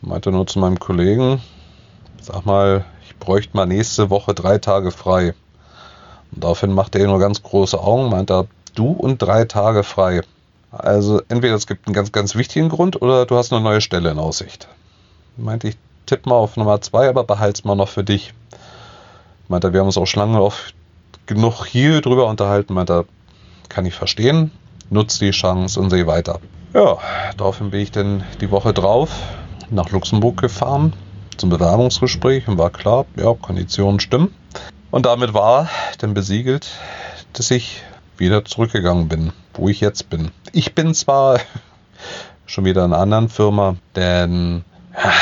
Meinte 0.02 0.32
nur 0.32 0.48
zu 0.48 0.58
meinem 0.60 0.80
Kollegen, 0.80 1.42
sag 2.20 2.46
mal, 2.46 2.86
ich 3.06 3.16
bräuchte 3.18 3.56
mal 3.56 3.68
nächste 3.68 4.10
Woche 4.10 4.34
drei 4.34 4.58
Tage 4.58 4.92
frei. 4.92 5.36
Und 6.32 6.44
daraufhin 6.44 6.74
machte 6.74 7.00
er 7.00 7.08
nur 7.08 7.20
ganz 7.20 7.44
große 7.44 7.80
Augen, 7.80 8.10
meinte, 8.10 8.48
du 8.76 8.91
und 8.91 9.22
drei 9.22 9.46
Tage 9.46 9.84
frei. 9.84 10.22
Also 10.72 11.22
entweder 11.28 11.56
es 11.56 11.67
gibt 11.67 11.88
einen 11.88 11.94
ganz, 11.94 12.12
ganz 12.12 12.36
wichtigen 12.36 12.70
Grund 12.70 13.02
oder 13.02 13.26
du 13.26 13.36
hast 13.36 13.52
eine 13.52 13.62
neue 13.62 13.82
Stelle 13.82 14.12
in 14.12 14.20
Aussicht. 14.20 14.67
Meinte 15.36 15.67
ich, 15.67 15.78
tipp 16.06 16.26
mal 16.26 16.36
auf 16.36 16.56
Nummer 16.56 16.82
2, 16.82 17.10
aber 17.10 17.24
behalt's 17.24 17.65
mal 17.65 17.76
noch 17.76 17.89
für 17.89 18.04
dich. 18.04 18.34
Meinte, 19.50 19.74
wir 19.74 19.82
haben 19.82 19.88
uns 19.88 19.98
auch 19.98 20.08
schon 20.08 20.22
lange 20.22 20.41
oft 20.41 20.74
genug 21.26 21.65
hier 21.65 22.02
drüber 22.02 22.28
unterhalten. 22.28 22.74
Meinte, 22.74 23.06
kann 23.67 23.86
ich 23.86 23.94
verstehen. 23.94 24.52
Nutz 24.89 25.20
die 25.20 25.32
Chance 25.32 25.80
und 25.80 25.89
sehe 25.89 26.08
weiter. 26.08 26.39
Ja, 26.74 26.98
daraufhin 27.38 27.72
bin 27.72 27.82
ich 27.82 27.91
dann 27.91 28.24
die 28.39 28.52
Woche 28.52 28.74
drauf 28.74 29.12
nach 29.70 29.89
Luxemburg 29.89 30.38
gefahren 30.38 30.94
zum 31.38 31.50
Bewerbungsgespräch 31.50 32.48
und 32.48 32.58
war 32.58 32.70
klar, 32.70 33.06
ja, 33.15 33.34
Konditionen 33.34 34.00
stimmen. 34.00 34.34
Und 34.92 35.06
damit 35.06 35.34
war 35.34 35.70
dann 36.00 36.14
besiegelt, 36.14 36.70
dass 37.34 37.50
ich 37.50 37.82
wieder 38.18 38.46
zurückgegangen 38.46 39.08
bin, 39.08 39.32
wo 39.54 39.70
ich 39.70 39.80
jetzt 39.80 40.10
bin. 40.10 40.32
Ich 40.52 40.76
bin 40.76 40.94
zwar 40.94 41.40
schon 42.46 42.66
wieder 42.66 42.86
in 42.86 42.94
einer 42.94 43.02
anderen 43.02 43.30
Firma, 43.30 43.78
denn 43.96 44.64
ja, 44.94 45.14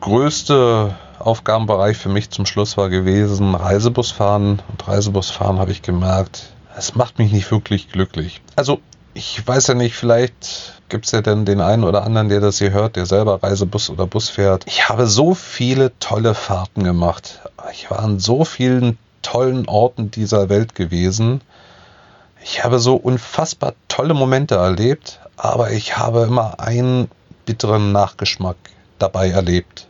größte 0.00 0.94
Aufgabenbereich 1.18 1.96
für 1.96 2.08
mich 2.08 2.30
zum 2.30 2.46
Schluss 2.46 2.76
war 2.76 2.88
gewesen 2.88 3.56
Reisebusfahren. 3.56 4.62
Und 4.68 4.88
Reisebusfahren 4.88 5.58
habe 5.58 5.72
ich 5.72 5.82
gemerkt, 5.82 6.52
es 6.76 6.94
macht 6.94 7.18
mich 7.18 7.32
nicht 7.32 7.50
wirklich 7.50 7.90
glücklich. 7.90 8.40
Also 8.54 8.80
ich 9.14 9.44
weiß 9.44 9.66
ja 9.66 9.74
nicht, 9.74 9.96
vielleicht 9.96 10.77
gibt 10.88 11.06
es 11.06 11.12
ja 11.12 11.20
dann 11.20 11.44
den 11.44 11.60
einen 11.60 11.84
oder 11.84 12.04
anderen, 12.04 12.28
der 12.28 12.40
das 12.40 12.58
hier 12.58 12.72
hört, 12.72 12.96
der 12.96 13.06
selber 13.06 13.42
Reisebus 13.42 13.90
oder 13.90 14.06
Bus 14.06 14.28
fährt. 14.28 14.64
Ich 14.66 14.88
habe 14.88 15.06
so 15.06 15.34
viele 15.34 15.96
tolle 15.98 16.34
Fahrten 16.34 16.84
gemacht. 16.84 17.40
Ich 17.72 17.90
war 17.90 18.00
an 18.00 18.18
so 18.18 18.44
vielen 18.44 18.98
tollen 19.22 19.68
Orten 19.68 20.10
dieser 20.10 20.48
Welt 20.48 20.74
gewesen. 20.74 21.40
Ich 22.42 22.64
habe 22.64 22.78
so 22.78 22.96
unfassbar 22.96 23.74
tolle 23.88 24.14
Momente 24.14 24.54
erlebt, 24.54 25.20
aber 25.36 25.72
ich 25.72 25.96
habe 25.96 26.22
immer 26.22 26.60
einen 26.60 27.10
bitteren 27.44 27.92
Nachgeschmack 27.92 28.56
dabei 28.98 29.30
erlebt. 29.30 29.88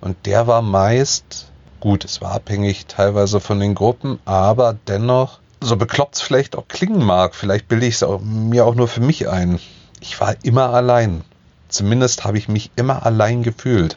Und 0.00 0.26
der 0.26 0.46
war 0.46 0.62
meist, 0.62 1.50
gut, 1.80 2.04
es 2.04 2.20
war 2.20 2.32
abhängig 2.32 2.86
teilweise 2.86 3.40
von 3.40 3.58
den 3.60 3.74
Gruppen, 3.74 4.18
aber 4.24 4.76
dennoch 4.86 5.38
so 5.64 5.76
bekloppt 5.76 6.16
es 6.16 6.20
vielleicht 6.20 6.56
auch 6.56 6.68
klingen 6.68 7.02
mag, 7.02 7.34
vielleicht 7.34 7.68
bilde 7.68 7.86
ich 7.86 8.02
es 8.02 8.06
mir 8.22 8.66
auch 8.66 8.74
nur 8.74 8.88
für 8.88 9.00
mich 9.00 9.28
ein. 9.28 9.58
Ich 10.06 10.20
war 10.20 10.36
immer 10.42 10.68
allein. 10.68 11.24
Zumindest 11.70 12.24
habe 12.24 12.36
ich 12.36 12.46
mich 12.46 12.70
immer 12.76 13.06
allein 13.06 13.42
gefühlt. 13.42 13.96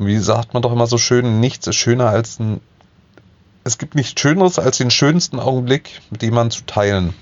Und 0.00 0.08
wie 0.08 0.18
sagt 0.18 0.52
man 0.52 0.62
doch 0.62 0.72
immer 0.72 0.88
so 0.88 0.98
schön, 0.98 1.38
nichts 1.38 1.68
ist 1.68 1.76
schöner 1.76 2.08
als 2.08 2.40
ein. 2.40 2.60
Es 3.62 3.78
gibt 3.78 3.94
nichts 3.94 4.20
Schöneres 4.20 4.58
als 4.58 4.78
den 4.78 4.90
schönsten 4.90 5.38
Augenblick 5.38 6.00
mit 6.10 6.24
jemandem 6.24 6.58
zu 6.58 6.66
teilen. 6.66 7.14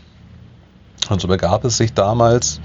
Und 1.10 1.20
so 1.20 1.28
begab 1.28 1.62
es 1.66 1.76
sich 1.76 1.92
damals, 1.92 2.62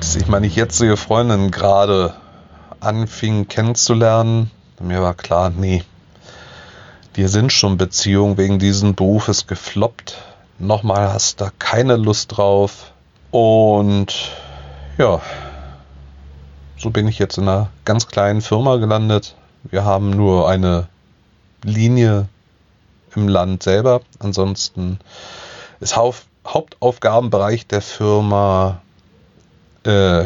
dass 0.00 0.16
ich 0.16 0.28
meine 0.28 0.46
jetzige 0.46 0.96
Freundin 0.96 1.50
gerade 1.50 2.14
anfing 2.80 3.48
kennenzulernen. 3.48 4.50
Mir 4.80 5.02
war 5.02 5.12
klar, 5.12 5.50
nee, 5.50 5.84
wir 7.12 7.28
sind 7.28 7.52
schon 7.52 7.76
Beziehungen 7.76 8.38
wegen 8.38 8.58
diesen 8.58 8.94
Berufes 8.94 9.46
gefloppt. 9.46 10.16
Nochmal 10.58 11.12
hast 11.12 11.42
da 11.42 11.50
keine 11.58 11.96
Lust 11.96 12.38
drauf. 12.38 12.92
Und 13.30 14.30
ja, 14.98 15.20
so 16.78 16.90
bin 16.90 17.08
ich 17.08 17.18
jetzt 17.18 17.38
in 17.38 17.48
einer 17.48 17.68
ganz 17.84 18.06
kleinen 18.08 18.40
Firma 18.40 18.76
gelandet. 18.76 19.34
Wir 19.64 19.84
haben 19.84 20.10
nur 20.10 20.48
eine 20.48 20.88
Linie 21.62 22.28
im 23.14 23.28
Land 23.28 23.62
selber. 23.62 24.02
Ansonsten 24.18 24.98
ist 25.80 25.96
Hauptaufgabenbereich 25.96 27.66
der 27.66 27.82
Firma, 27.82 28.80
äh, 29.84 30.24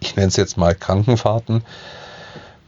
ich 0.00 0.16
nenne 0.16 0.28
es 0.28 0.36
jetzt 0.36 0.56
mal 0.56 0.74
Krankenfahrten 0.74 1.62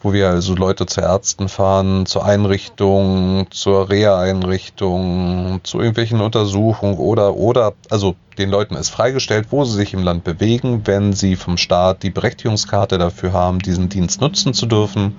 wo 0.03 0.13
wir 0.13 0.29
also 0.29 0.55
Leute 0.55 0.87
zu 0.87 1.01
Ärzten 1.01 1.49
fahren, 1.49 2.07
zur 2.07 2.25
Einrichtung, 2.25 3.47
zur 3.51 3.91
Reha-Einrichtung, 3.91 5.61
zu 5.65 5.79
irgendwelchen 5.79 6.21
Untersuchungen 6.21 6.99
oder, 6.99 7.35
oder, 7.35 7.75
also 7.91 8.15
den 8.39 8.51
Leuten 8.51 8.77
ist 8.77 8.91
freigestellt, 8.91 9.49
wo 9.51 9.65
sie 9.65 9.77
sich 9.77 9.95
im 9.95 10.03
Land 10.03 10.25
bewegen, 10.25 10.83
wenn 10.87 11.13
sie 11.13 11.35
vom 11.35 11.57
Staat 11.57 12.03
die 12.03 12.11
Berechtigungskarte 12.11 12.99
dafür 12.99 13.33
haben, 13.33 13.59
diesen 13.59 13.89
Dienst 13.89 14.21
nutzen 14.21 14.55
zu 14.55 14.67
dürfen, 14.67 15.15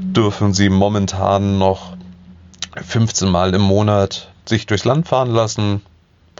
dürfen 0.00 0.52
sie 0.52 0.68
momentan 0.68 1.58
noch 1.58 1.96
15 2.74 3.28
Mal 3.28 3.54
im 3.54 3.62
Monat 3.62 4.28
sich 4.44 4.66
durchs 4.66 4.84
Land 4.84 5.06
fahren 5.06 5.30
lassen, 5.30 5.82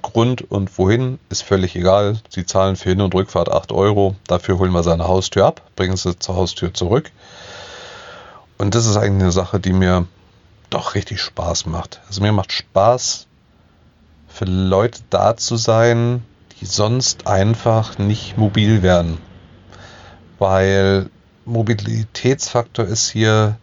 Grund 0.03 0.51
und 0.51 0.79
wohin 0.79 1.19
ist 1.29 1.43
völlig 1.43 1.77
egal. 1.77 2.19
Sie 2.29 2.47
zahlen 2.47 2.77
für 2.77 2.91
Hin- 2.91 3.01
und 3.01 3.15
Rückfahrt 3.15 3.51
8 3.51 3.73
Euro. 3.73 4.17
Dafür 4.27 4.59
holen 4.59 4.73
wir 4.73 4.83
seine 4.83 5.09
Haustür 5.09 5.47
ab, 5.47 5.63
bringen 5.77 5.97
sie 5.97 6.19
zur 6.19 6.37
Haustür 6.37 6.73
zurück. 6.73 7.11
Und 8.59 8.75
das 8.75 8.87
ist 8.87 8.97
eigentlich 8.97 9.23
eine 9.23 9.33
Sache, 9.33 9.61
die 9.61 9.73
mir 9.73 10.07
doch 10.69 10.95
richtig 10.95 11.21
Spaß 11.21 11.67
macht. 11.67 12.01
Also 12.09 12.21
mir 12.21 12.33
macht 12.33 12.53
Spaß, 12.53 13.27
für 14.27 14.45
Leute 14.45 15.01
da 15.11 15.37
zu 15.37 15.57
sein, 15.57 16.23
die 16.61 16.67
sonst 16.67 17.27
einfach 17.27 17.99
nicht 17.99 18.37
mobil 18.37 18.83
werden. 18.83 19.19
Weil 20.39 21.09
Mobilitätsfaktor 21.45 22.85
ist 22.85 23.09
hier 23.09 23.57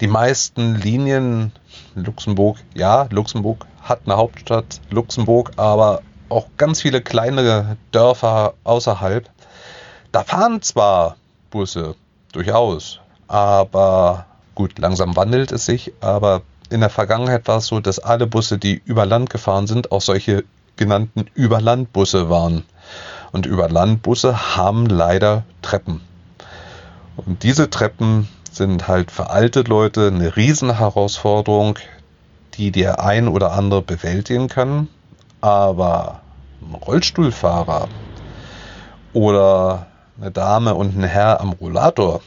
die 0.00 0.06
meisten 0.06 0.76
Linien 0.76 1.52
Luxemburg, 1.94 2.58
ja, 2.74 3.08
Luxemburg 3.10 3.66
hat 3.82 4.02
eine 4.04 4.16
Hauptstadt, 4.16 4.80
Luxemburg, 4.90 5.52
aber 5.56 6.02
auch 6.28 6.48
ganz 6.56 6.82
viele 6.82 7.00
kleinere 7.00 7.76
Dörfer 7.90 8.54
außerhalb. 8.62 9.28
Da 10.12 10.22
fahren 10.22 10.62
zwar 10.62 11.16
Busse, 11.50 11.96
durchaus, 12.32 13.00
aber 13.28 14.26
gut, 14.54 14.78
langsam 14.78 15.14
wandelt 15.14 15.52
es 15.52 15.66
sich, 15.66 15.92
aber 16.00 16.42
in 16.70 16.80
der 16.80 16.90
Vergangenheit 16.90 17.46
war 17.46 17.58
es 17.58 17.66
so, 17.66 17.80
dass 17.80 17.98
alle 17.98 18.26
Busse, 18.26 18.58
die 18.58 18.82
über 18.84 19.06
Land 19.06 19.30
gefahren 19.30 19.66
sind, 19.66 19.92
auch 19.92 20.00
solche 20.00 20.44
genannten 20.76 21.26
Überlandbusse 21.34 22.28
waren. 22.28 22.64
Und 23.32 23.46
Überlandbusse 23.46 24.56
haben 24.56 24.86
leider 24.86 25.44
Treppen. 25.62 26.00
Und 27.16 27.42
diese 27.42 27.68
Treppen 27.68 28.28
sind 28.50 28.88
halt 28.88 29.10
für 29.10 29.30
alte 29.30 29.62
Leute 29.62 30.08
eine 30.08 30.36
Riesenherausforderung, 30.36 31.78
die 32.54 32.70
der 32.70 33.04
ein 33.04 33.28
oder 33.28 33.52
andere 33.52 33.82
bewältigen 33.82 34.48
kann. 34.48 34.88
Aber 35.40 36.20
ein 36.60 36.74
Rollstuhlfahrer 36.74 37.88
oder 39.12 39.86
eine 40.20 40.30
Dame 40.30 40.74
und 40.74 40.96
ein 40.96 41.04
Herr 41.04 41.40
am 41.40 41.52
Rollator 41.52 42.20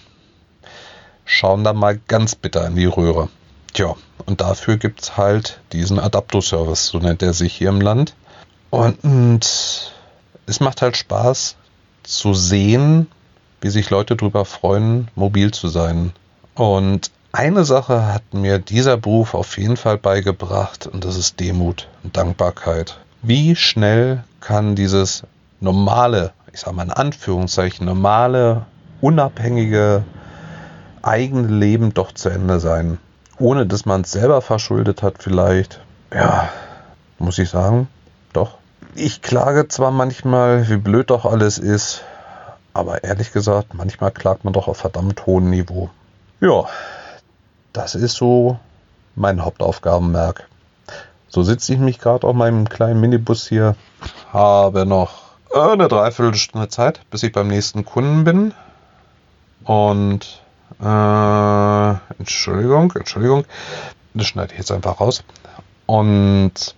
schauen 1.25 1.63
da 1.63 1.73
mal 1.73 1.99
ganz 2.07 2.35
bitter 2.35 2.65
in 2.67 2.75
die 2.75 2.85
Röhre. 2.85 3.29
Tja, 3.73 3.95
und 4.25 4.41
dafür 4.41 4.77
gibt 4.77 5.01
es 5.01 5.17
halt 5.17 5.61
diesen 5.71 5.99
Adapto-Service, 5.99 6.87
so 6.87 6.99
nennt 6.99 7.21
er 7.23 7.33
sich 7.33 7.53
hier 7.53 7.69
im 7.69 7.81
Land. 7.81 8.15
Und, 8.69 9.03
und 9.03 9.93
es 10.45 10.59
macht 10.59 10.81
halt 10.81 10.97
Spaß 10.97 11.55
zu 12.03 12.33
sehen, 12.33 13.07
wie 13.61 13.69
sich 13.69 13.89
Leute 13.89 14.15
darüber 14.15 14.45
freuen, 14.45 15.09
mobil 15.15 15.51
zu 15.51 15.67
sein. 15.67 16.11
Und 16.55 17.11
eine 17.31 17.63
Sache 17.63 18.13
hat 18.13 18.33
mir 18.33 18.59
dieser 18.59 18.97
Beruf 18.97 19.35
auf 19.35 19.57
jeden 19.57 19.77
Fall 19.77 19.97
beigebracht 19.97 20.87
und 20.87 21.05
das 21.05 21.15
ist 21.15 21.39
Demut 21.39 21.87
und 22.03 22.17
Dankbarkeit. 22.17 22.99
Wie 23.21 23.55
schnell 23.55 24.23
kann 24.41 24.75
dieses 24.75 25.23
normale, 25.61 26.33
ich 26.51 26.59
sage 26.59 26.75
mal 26.75 26.83
in 26.83 26.91
Anführungszeichen, 26.91 27.85
normale, 27.85 28.65
unabhängige, 28.99 30.03
eigene 31.03 31.47
Leben 31.47 31.93
doch 31.93 32.11
zu 32.11 32.29
Ende 32.29 32.59
sein? 32.59 32.97
Ohne 33.39 33.65
dass 33.65 33.85
man 33.85 34.01
es 34.01 34.11
selber 34.11 34.41
verschuldet 34.41 35.01
hat 35.01 35.15
vielleicht. 35.19 35.81
Ja, 36.13 36.49
muss 37.19 37.39
ich 37.39 37.49
sagen, 37.49 37.87
doch. 38.33 38.57
Ich 38.95 39.21
klage 39.21 39.67
zwar 39.67 39.91
manchmal, 39.91 40.69
wie 40.69 40.77
blöd 40.77 41.09
doch 41.09 41.25
alles 41.25 41.57
ist, 41.57 42.03
aber 42.73 43.03
ehrlich 43.03 43.31
gesagt, 43.31 43.73
manchmal 43.73 44.11
klagt 44.11 44.43
man 44.43 44.53
doch 44.53 44.67
auf 44.67 44.77
verdammt 44.77 45.25
hohem 45.25 45.49
Niveau. 45.49 45.89
Ja, 46.39 46.65
das 47.73 47.95
ist 47.95 48.15
so 48.15 48.59
mein 49.15 49.43
Hauptaufgabenmerk. 49.43 50.47
So 51.29 51.43
sitze 51.43 51.73
ich 51.73 51.79
mich 51.79 51.99
gerade 51.99 52.27
auf 52.27 52.35
meinem 52.35 52.67
kleinen 52.67 52.99
Minibus 52.99 53.47
hier, 53.47 53.75
habe 54.33 54.85
noch 54.85 55.31
eine 55.53 55.87
Dreiviertelstunde 55.87 56.67
Zeit, 56.67 57.01
bis 57.09 57.23
ich 57.23 57.31
beim 57.31 57.47
nächsten 57.47 57.85
Kunden 57.85 58.23
bin. 58.23 58.53
Und 59.63 60.41
äh, 60.81 61.95
Entschuldigung, 62.19 62.91
Entschuldigung, 62.95 63.45
das 64.13 64.27
schneide 64.27 64.53
ich 64.53 64.59
jetzt 64.59 64.71
einfach 64.71 64.99
raus. 64.99 65.23
Und 65.85 66.75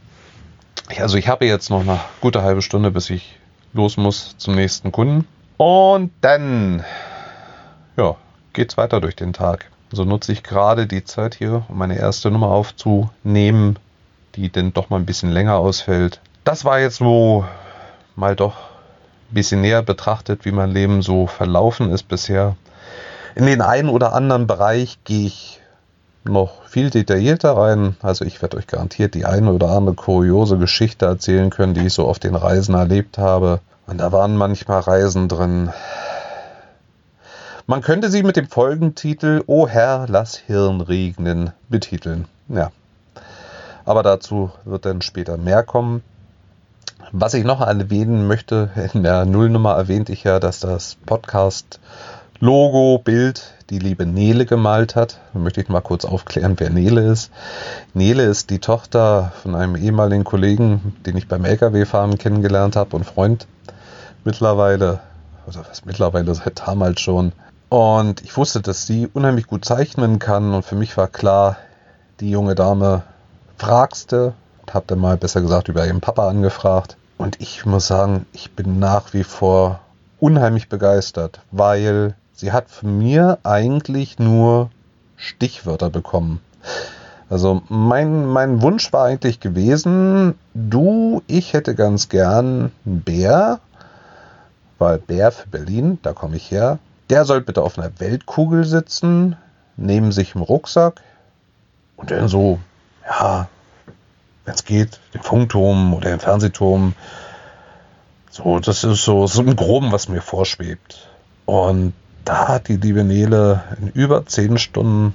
also 1.00 1.18
ich 1.18 1.28
habe 1.28 1.46
jetzt 1.46 1.70
noch 1.70 1.82
eine 1.82 2.00
gute 2.22 2.44
halbe 2.44 2.62
Stunde, 2.62 2.92
bis 2.92 3.10
ich 3.10 3.38
los 3.74 3.98
muss 3.98 4.36
zum 4.38 4.56
nächsten 4.56 4.92
Kunden. 4.92 5.28
Und 5.58 6.12
dann, 6.22 6.84
ja, 7.98 8.16
geht's 8.54 8.78
weiter 8.78 9.02
durch 9.02 9.16
den 9.16 9.34
Tag. 9.34 9.70
So 9.92 10.06
nutze 10.06 10.32
ich 10.32 10.44
gerade 10.44 10.88
die 10.88 11.04
Zeit 11.04 11.36
hier, 11.36 11.64
um 11.70 11.78
meine 11.78 11.98
erste 11.98 12.32
Nummer 12.32 12.48
aufzunehmen, 12.48 13.78
die 14.36 14.52
dann 14.52 14.74
doch 14.74 14.90
mal 14.90 14.98
ein 14.98 15.06
bisschen 15.06 15.32
länger 15.32 15.56
ausfällt. 15.56 16.20
Das 16.44 16.66
war 16.66 16.80
jetzt 16.80 17.00
wo 17.00 17.46
mal 18.16 18.36
doch 18.36 18.56
ein 18.56 19.34
bisschen 19.36 19.62
näher 19.62 19.82
betrachtet, 19.82 20.46
wie 20.46 20.52
mein 20.52 20.72
Leben 20.72 21.02
so 21.02 21.28
verlaufen 21.28 21.92
ist 21.92 22.08
bisher. 22.08 22.56
In 23.36 23.46
den 23.46 23.62
einen 23.62 23.90
oder 23.90 24.14
anderen 24.14 24.48
Bereich 24.48 25.00
gehe 25.04 25.28
ich 25.28 25.60
noch 26.24 26.64
viel 26.66 26.90
detaillierter 26.90 27.58
rein. 27.58 27.96
Also 28.02 28.26
ich 28.26 28.42
werde 28.42 28.58
euch 28.58 28.68
garantiert 28.68 29.16
die 29.16 29.26
eine 29.26 29.52
oder 29.52 29.70
andere 29.70 29.96
kuriose 29.96 30.58
Geschichte 30.58 31.06
erzählen 31.06 31.50
können, 31.50 31.74
die 31.74 31.88
ich 31.88 31.94
so 31.94 32.08
auf 32.08 32.20
den 32.20 32.36
Reisen 32.36 32.76
erlebt 32.76 33.18
habe. 33.18 33.60
Und 33.88 33.98
da 33.98 34.12
waren 34.12 34.38
manchmal 34.38 34.80
Reisen 34.80 35.28
drin. 35.28 35.72
Man 37.66 37.82
könnte 37.82 38.12
sie 38.12 38.24
mit 38.24 38.36
dem 38.36 38.48
Folgentitel 38.48 39.44
O 39.48 39.68
Herr, 39.68 40.06
lass 40.08 40.36
Hirn 40.36 40.82
regnen 40.82 41.52
betiteln. 41.70 42.26
Ja. 42.50 42.72
Aber 43.86 44.04
dazu 44.04 44.52
wird 44.64 44.86
dann 44.86 45.02
später 45.02 45.38
mehr 45.38 45.64
kommen. 45.64 46.04
Was 47.12 47.34
ich 47.34 47.44
noch 47.44 47.62
erwähnen 47.62 48.28
möchte, 48.28 48.70
in 48.94 49.04
der 49.04 49.26
Nullnummer 49.26 49.76
erwähnte 49.76 50.14
ich 50.14 50.24
ja, 50.24 50.40
dass 50.40 50.60
das 50.60 50.98
Podcast 51.06 51.80
Logo, 52.44 52.98
Bild 53.02 53.54
die 53.70 53.80
liebe 53.80 54.06
Nele 54.06 54.46
gemalt 54.46 54.98
hat. 54.98 55.22
Da 55.32 55.40
möchte 55.40 55.62
ich 55.62 55.70
mal 55.70 55.80
kurz 55.80 56.04
aufklären, 56.04 56.56
wer 56.58 56.70
Nele 56.70 57.10
ist. 57.10 57.32
Nele 57.94 58.24
ist 58.24 58.50
die 58.50 58.60
Tochter 58.60 59.32
von 59.42 59.56
einem 59.56 59.78
ehemaligen 59.78 60.26
Kollegen, 60.26 60.94
den 61.06 61.16
ich 61.16 61.30
beim 61.30 61.46
LKW-Fahren 61.46 62.18
kennengelernt 62.18 62.76
habe 62.76 62.98
und 62.98 63.06
Freund 63.06 63.48
mittlerweile, 64.26 65.00
also 65.48 65.62
was 65.70 65.86
mittlerweile 65.86 66.36
seit 66.36 66.68
damals 66.68 67.00
schon. 67.00 67.32
Und 67.70 68.22
ich 68.24 68.36
wusste, 68.36 68.60
dass 68.60 68.86
sie 68.86 69.08
unheimlich 69.14 69.48
gut 69.48 69.64
zeichnen 69.64 70.20
kann 70.20 70.54
und 70.54 70.66
für 70.66 70.76
mich 70.76 70.98
war 70.98 71.08
klar, 71.08 71.56
die 72.20 72.30
junge 72.30 72.56
Dame 72.56 73.04
fragste 73.58 74.34
habe 74.70 74.84
dann 74.88 75.00
mal 75.00 75.16
besser 75.16 75.40
gesagt 75.40 75.70
über 75.70 75.88
ihren 75.88 76.02
Papa 76.02 76.28
angefragt. 76.28 76.98
Und 77.18 77.40
ich 77.40 77.66
muss 77.66 77.88
sagen, 77.88 78.26
ich 78.34 78.52
bin 78.52 78.80
nach 78.80 79.14
wie 79.14 79.24
vor 79.24 79.80
unheimlich 80.20 80.68
begeistert, 80.68 81.40
weil 81.50 82.16
sie 82.34 82.52
hat 82.52 82.70
von 82.70 82.98
mir 82.98 83.40
eigentlich 83.44 84.20
nur 84.20 84.70
Stichwörter 85.16 85.90
bekommen. 85.90 86.42
Also 87.30 87.62
mein, 87.70 88.26
mein 88.26 88.62
Wunsch 88.62 88.92
war 88.94 89.06
eigentlich 89.06 89.40
gewesen, 89.40 90.36
du, 90.54 91.24
ich 91.28 91.54
hätte 91.54 91.74
ganz 91.74 92.10
gern 92.10 92.72
einen 92.86 93.02
Bär, 93.02 93.60
weil 94.78 95.00
Bär 95.00 95.32
für 95.32 95.48
Berlin, 95.48 96.00
da 96.02 96.14
komme 96.14 96.36
ich 96.36 96.52
her, 96.52 96.80
der 97.10 97.26
soll 97.26 97.42
bitte 97.42 97.62
auf 97.62 97.78
einer 97.78 97.92
Weltkugel 98.00 98.66
sitzen, 98.66 99.36
neben 99.78 100.12
sich 100.12 100.36
im 100.36 100.42
Rucksack 100.42 101.02
und 101.96 102.12
dann 102.12 102.28
so, 102.28 102.60
ja, 103.06 103.48
wenn 104.46 104.54
es 104.54 104.66
geht, 104.66 105.00
den 105.14 105.22
Funkturm 105.22 105.94
oder 105.94 106.10
den 106.10 106.20
Fernsehturm. 106.20 106.94
So, 108.30 108.60
das 108.60 108.84
ist 108.84 109.04
so, 109.04 109.26
so 109.28 109.42
im 109.42 109.56
Groben, 109.56 109.92
was 109.92 110.10
mir 110.10 110.22
vorschwebt. 110.22 111.08
Und 111.46 111.94
da 112.26 112.48
hat 112.48 112.68
die 112.68 112.78
liebe 112.78 113.04
Nele 113.04 113.64
in 113.80 113.90
über 113.90 114.26
zehn 114.26 114.58
Stunden 114.58 115.14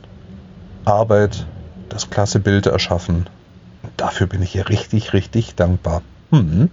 Arbeit 0.84 1.46
das 1.88 2.10
klasse 2.10 2.40
Bild 2.40 2.66
erschaffen. 2.66 3.28
Und 3.82 3.92
dafür 3.96 4.26
bin 4.26 4.42
ich 4.42 4.54
ihr 4.54 4.68
richtig, 4.68 5.12
richtig 5.12 5.54
dankbar. 5.54 6.02
Hm. 6.30 6.70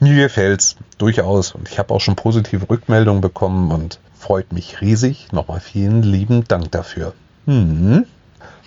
Mir 0.00 0.14
gefällt's 0.14 0.76
durchaus 0.98 1.52
und 1.52 1.68
ich 1.68 1.78
habe 1.78 1.92
auch 1.92 2.00
schon 2.00 2.14
positive 2.14 2.70
Rückmeldungen 2.70 3.20
bekommen 3.20 3.72
und 3.72 3.98
freut 4.16 4.52
mich 4.52 4.80
riesig. 4.80 5.32
Nochmal 5.32 5.60
vielen 5.60 6.02
lieben 6.02 6.44
Dank 6.46 6.70
dafür. 6.70 7.14
Hm. 7.46 8.06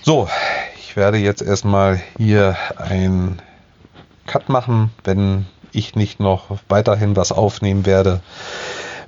So, 0.02 0.28
ich 0.78 0.98
werde 0.98 1.18
jetzt 1.18 1.42
erstmal 1.42 2.02
hier 2.18 2.58
ein 2.76 3.42
Cut 4.26 4.50
machen, 4.50 4.92
wenn 5.04 5.46
ich 5.72 5.96
nicht 5.96 6.20
noch 6.20 6.58
weiterhin 6.68 7.16
was 7.16 7.32
aufnehmen 7.32 7.86
werde 7.86 8.20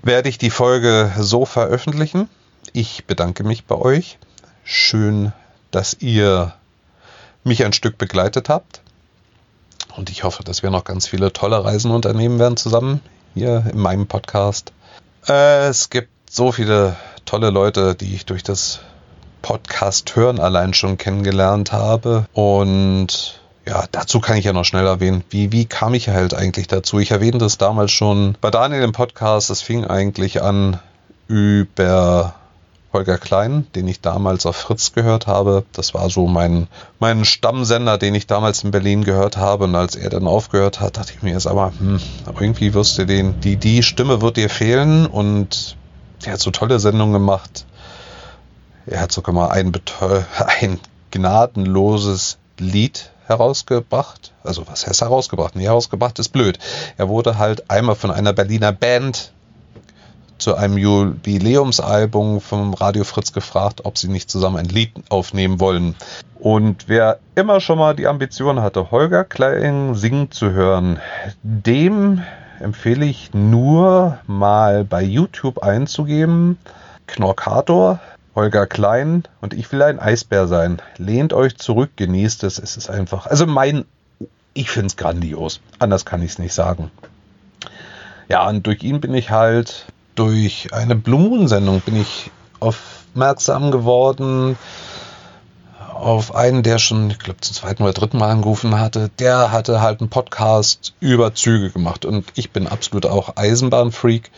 werde 0.04 0.30
ich 0.30 0.38
die 0.38 0.50
Folge 0.50 1.12
so 1.18 1.46
veröffentlichen. 1.46 2.30
Ich 2.74 3.06
bedanke 3.06 3.44
mich 3.44 3.66
bei 3.66 3.76
euch. 3.76 4.20
Schön, 4.63 5.32
dass 5.72 5.98
ihr 6.00 6.54
mich 7.44 7.66
ein 7.66 7.74
Stück 7.74 7.98
begleitet 7.98 8.50
habt. 8.50 8.82
Und 9.96 10.10
ich 10.10 10.24
hoffe, 10.24 10.44
dass 10.44 10.62
wir 10.62 10.70
noch 10.70 10.84
ganz 10.84 11.08
viele 11.08 11.34
tolle 11.34 11.63
Reisen 11.63 11.92
unternehmen 11.92 12.39
werden 12.39 12.58
zusammen 12.58 13.02
hier 13.34 13.66
in 13.72 13.80
meinem 13.80 14.08
Podcast. 14.08 14.72
Es 15.26 15.89
gibt 15.89 16.10
so 16.30 16.52
viele 16.52 16.96
tolle 17.26 17.50
Leute, 17.50 17.96
die 17.96 18.13
ich 18.13 18.26
durch 18.26 18.44
das 18.44 18.82
Podcast 19.42 20.16
hören 20.16 20.39
allein 20.39 20.74
schon 20.74 20.98
kennengelernt 20.98 21.72
habe. 21.72 22.26
Und 22.34 23.39
ja, 23.65 23.86
dazu 23.91 24.19
kann 24.19 24.38
ich 24.38 24.45
ja 24.45 24.54
noch 24.54 24.65
schnell 24.65 24.86
erwähnen, 24.86 25.23
wie, 25.30 25.52
wie 25.52 25.65
kam 25.65 25.93
ich 25.93 26.10
halt 26.10 26.34
eigentlich 26.34 26.67
dazu? 26.67 26.99
Ich 26.99 27.12
erwähnte 27.12 27.38
das 27.38 27.58
damals 27.58 27.91
schon 27.91 28.36
bei 28.41 28.52
Daniel 28.52 28.84
im 28.84 28.91
Podcast. 28.91 29.49
Es 29.49 29.62
fing 29.62 29.86
eigentlich 29.86 30.41
an 30.41 30.80
über 31.28 32.36
Holger 32.91 33.17
Klein, 33.17 33.65
den 33.73 33.88
ich 33.88 34.02
damals 34.02 34.45
auf 34.45 34.58
Fritz 34.58 34.91
gehört 34.91 35.28
habe. 35.28 35.63
Das 35.71 35.93
war 35.93 36.10
so 36.10 36.28
mein, 36.28 36.67
mein 36.99 37.23
Stammsender, 37.23 37.97
den 37.97 38.15
ich 38.15 38.28
damals 38.28 38.63
in 38.63 38.71
Berlin 38.71 39.06
gehört 39.06 39.38
habe. 39.38 39.63
Und 39.63 39.76
als 39.76 39.95
er 39.95 40.10
dann 40.10 40.28
aufgehört 40.28 40.82
hat, 40.82 40.97
dachte 40.97 41.13
ich 41.15 41.23
mir 41.23 41.32
jetzt 41.32 41.47
aber, 41.47 41.71
hm, 41.80 42.02
irgendwie 42.39 42.73
wirst 42.73 42.97
du 42.97 43.06
den, 43.06 43.39
die, 43.39 43.56
die 43.56 43.82
Stimme 43.82 44.21
wird 44.21 44.36
dir 44.36 44.49
fehlen. 44.49 45.06
Und 45.06 45.78
er 46.26 46.34
hat 46.34 46.41
so 46.41 46.52
tolle 46.52 46.80
Sendungen 46.80 47.13
gemacht. 47.13 47.65
Er 48.86 48.99
hat 48.99 49.13
sogar 49.13 49.34
mal 49.34 49.47
ein, 49.47 49.71
ein 50.62 50.80
gnadenloses 51.12 52.38
Lied 52.60 53.12
herausgebracht. 53.28 54.32
Also 54.44 54.68
was 54.68 54.88
heißt 54.88 55.02
herausgebracht? 55.02 55.56
Nee, 55.56 55.66
herausgebracht 55.66 56.20
ist 56.20 56.30
blöd. 56.30 56.60
Er 56.98 57.10
wurde 57.10 57.38
halt 57.38 57.70
einmal 57.70 57.96
von 57.96 58.12
einer 58.12 58.34
Berliner 58.34 58.72
Band 58.72 59.32
zu 60.38 60.56
einem 60.56 60.78
Jubiläumsalbum 60.78 62.42
vom 62.42 62.74
Radio 62.74 63.04
Fritz 63.04 63.32
gefragt, 63.32 63.86
ob 63.86 63.98
sie 63.98 64.10
nicht 64.10 64.30
zusammen 64.30 64.58
ein 64.58 64.66
Lied 64.66 64.92
aufnehmen 65.10 65.60
wollen. 65.60 65.96
Und 66.40 66.90
wer 66.90 67.20
immer 67.36 67.62
schon 67.62 67.78
mal 67.78 67.96
die 67.96 68.08
Ambition 68.08 68.62
hatte, 68.62 68.92
Holger 68.92 69.24
Klein 69.24 69.96
singen 69.96 70.32
zu 70.32 70.52
hören, 70.52 71.00
dem 71.44 72.22
empfehle 72.60 73.06
ich 73.06 73.34
nur 73.34 74.20
mal 74.28 74.84
bei 74.84 75.02
YouTube 75.02 75.64
einzugeben. 75.64 76.58
Knorkator 77.08 78.00
Holger 78.36 78.65
Klein 78.65 79.24
und 79.41 79.54
ich 79.54 79.72
will 79.72 79.82
ein 79.84 80.00
Eisbär 80.00 80.48
sein. 80.48 80.82
Lehnt 80.98 81.34
euch 81.34 81.58
zurück, 81.58 81.91
genießt 81.96 82.43
es. 82.43 82.58
Es 82.58 82.78
ist 82.78 82.89
einfach, 82.89 83.28
also 83.28 83.46
mein, 83.46 83.86
ich 84.54 84.69
finde 84.69 84.88
es 84.88 84.98
grandios. 84.98 85.62
Anders 85.80 86.06
kann 86.06 86.22
ich 86.22 86.32
es 86.32 86.39
nicht 86.39 86.54
sagen. 86.54 86.91
Ja, 88.30 88.48
und 88.48 88.65
durch 88.65 88.84
ihn 88.84 89.02
bin 89.02 89.13
ich 89.13 89.30
halt, 89.30 89.86
durch 90.15 90.74
eine 90.74 90.96
Blumen-Sendung 90.96 91.82
bin 91.82 91.96
ich 91.96 92.32
aufmerksam 92.60 93.72
geworden 93.72 94.58
auf 95.93 96.36
einen, 96.36 96.63
der 96.63 96.80
schon, 96.80 97.12
ich 97.12 97.19
glaube, 97.19 97.39
zum 97.41 97.56
zweiten 97.56 97.84
oder 97.84 97.93
dritten 97.93 98.17
Mal 98.17 98.32
angerufen 98.32 98.80
hatte. 98.80 99.10
Der 99.19 99.52
hatte 99.52 99.80
halt 99.82 100.02
einen 100.02 100.10
Podcast 100.10 100.93
über 101.00 101.34
Züge 101.36 101.69
gemacht 101.69 102.04
und 102.04 102.26
ich 102.36 102.52
bin 102.52 102.67
absolut 102.67 103.06
auch 103.06 103.38
Eisenbahnfreak. 103.38 104.24
freak 104.24 104.32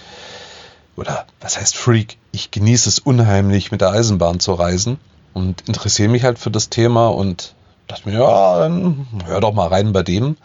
oder 0.96 1.26
was 1.42 1.58
heißt 1.58 1.78
Freak? 1.78 2.18
Ich 2.32 2.52
genieße 2.52 2.90
es 2.90 3.00
unheimlich, 3.00 3.72
mit 3.72 3.82
der 3.82 3.92
Eisenbahn 3.92 4.40
zu 4.40 4.54
reisen 4.54 4.98
und 5.34 5.68
interessiere 5.68 6.10
mich 6.10 6.24
halt 6.24 6.40
für 6.40 6.52
das 6.52 6.70
Thema 6.70 7.08
und 7.08 7.54
dachte 7.88 8.10
mir, 8.10 8.20
ja, 8.20 8.60
dann 8.60 9.08
hör 9.26 9.42
doch 9.42 9.54
mal 9.54 9.68
rein 9.68 9.94
bei 9.94 10.04
dem. 10.04 10.38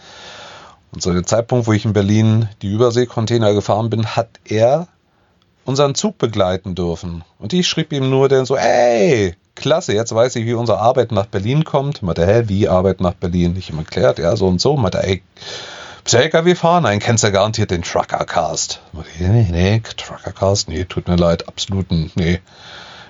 Und 0.93 1.03
zu 1.03 1.13
dem 1.13 1.27
Zeitpunkt, 1.27 1.67
wo 1.67 1.73
ich 1.73 1.85
in 1.85 1.93
Berlin 1.93 2.49
die 2.63 2.73
Überseekontainer 2.73 3.55
gefahren 3.55 3.91
bin, 3.91 4.17
hat 4.17 4.29
er 4.45 4.89
unseren 5.65 5.95
Zug 5.95 6.19
begleiten 6.19 6.75
dürfen. 6.75 7.23
Und 7.39 7.53
ich 7.53 7.69
schrieb 7.69 7.93
ihm 7.93 8.11
nur 8.11 8.29
dann 8.29 8.45
so, 8.45 8.57
ey, 8.57 9.37
klasse, 9.55 9.95
jetzt 9.95 10.13
weiß 10.15 10.35
ich, 10.37 10.47
wie 10.47 10.55
unsere 10.55 10.81
Arbeit 10.81 11.13
nach 11.13 11.27
Berlin 11.27 11.65
kommt. 11.65 12.03
Meinte, 12.03 12.27
hä, 12.27 12.45
wie 12.47 12.69
Arbeit 12.69 13.01
nach 13.01 13.15
Berlin? 13.15 13.55
Ich 13.57 13.71
ihm 13.71 13.79
erklärt, 13.79 14.19
ja, 14.19 14.35
so 14.35 14.49
und 14.49 14.61
so. 14.61 14.77
Meinte, 14.77 15.03
ey, 15.03 15.23
bist 16.03 16.15
du 16.15 16.19
LKW 16.19 16.55
fahren? 16.55 16.85
Nein, 16.85 16.99
kennst 16.99 17.25
ja 17.25 17.31
garantiert 17.31 17.71
den 17.71 17.83
Truckercast. 17.83 18.81
Nee, 19.19 19.47
nee, 19.51 19.83
Truckercast, 19.97 20.69
nee, 20.69 20.85
tut 20.85 21.09
mir 21.09 21.17
leid, 21.17 21.49
absolut, 21.49 21.91
nee. 21.91 22.41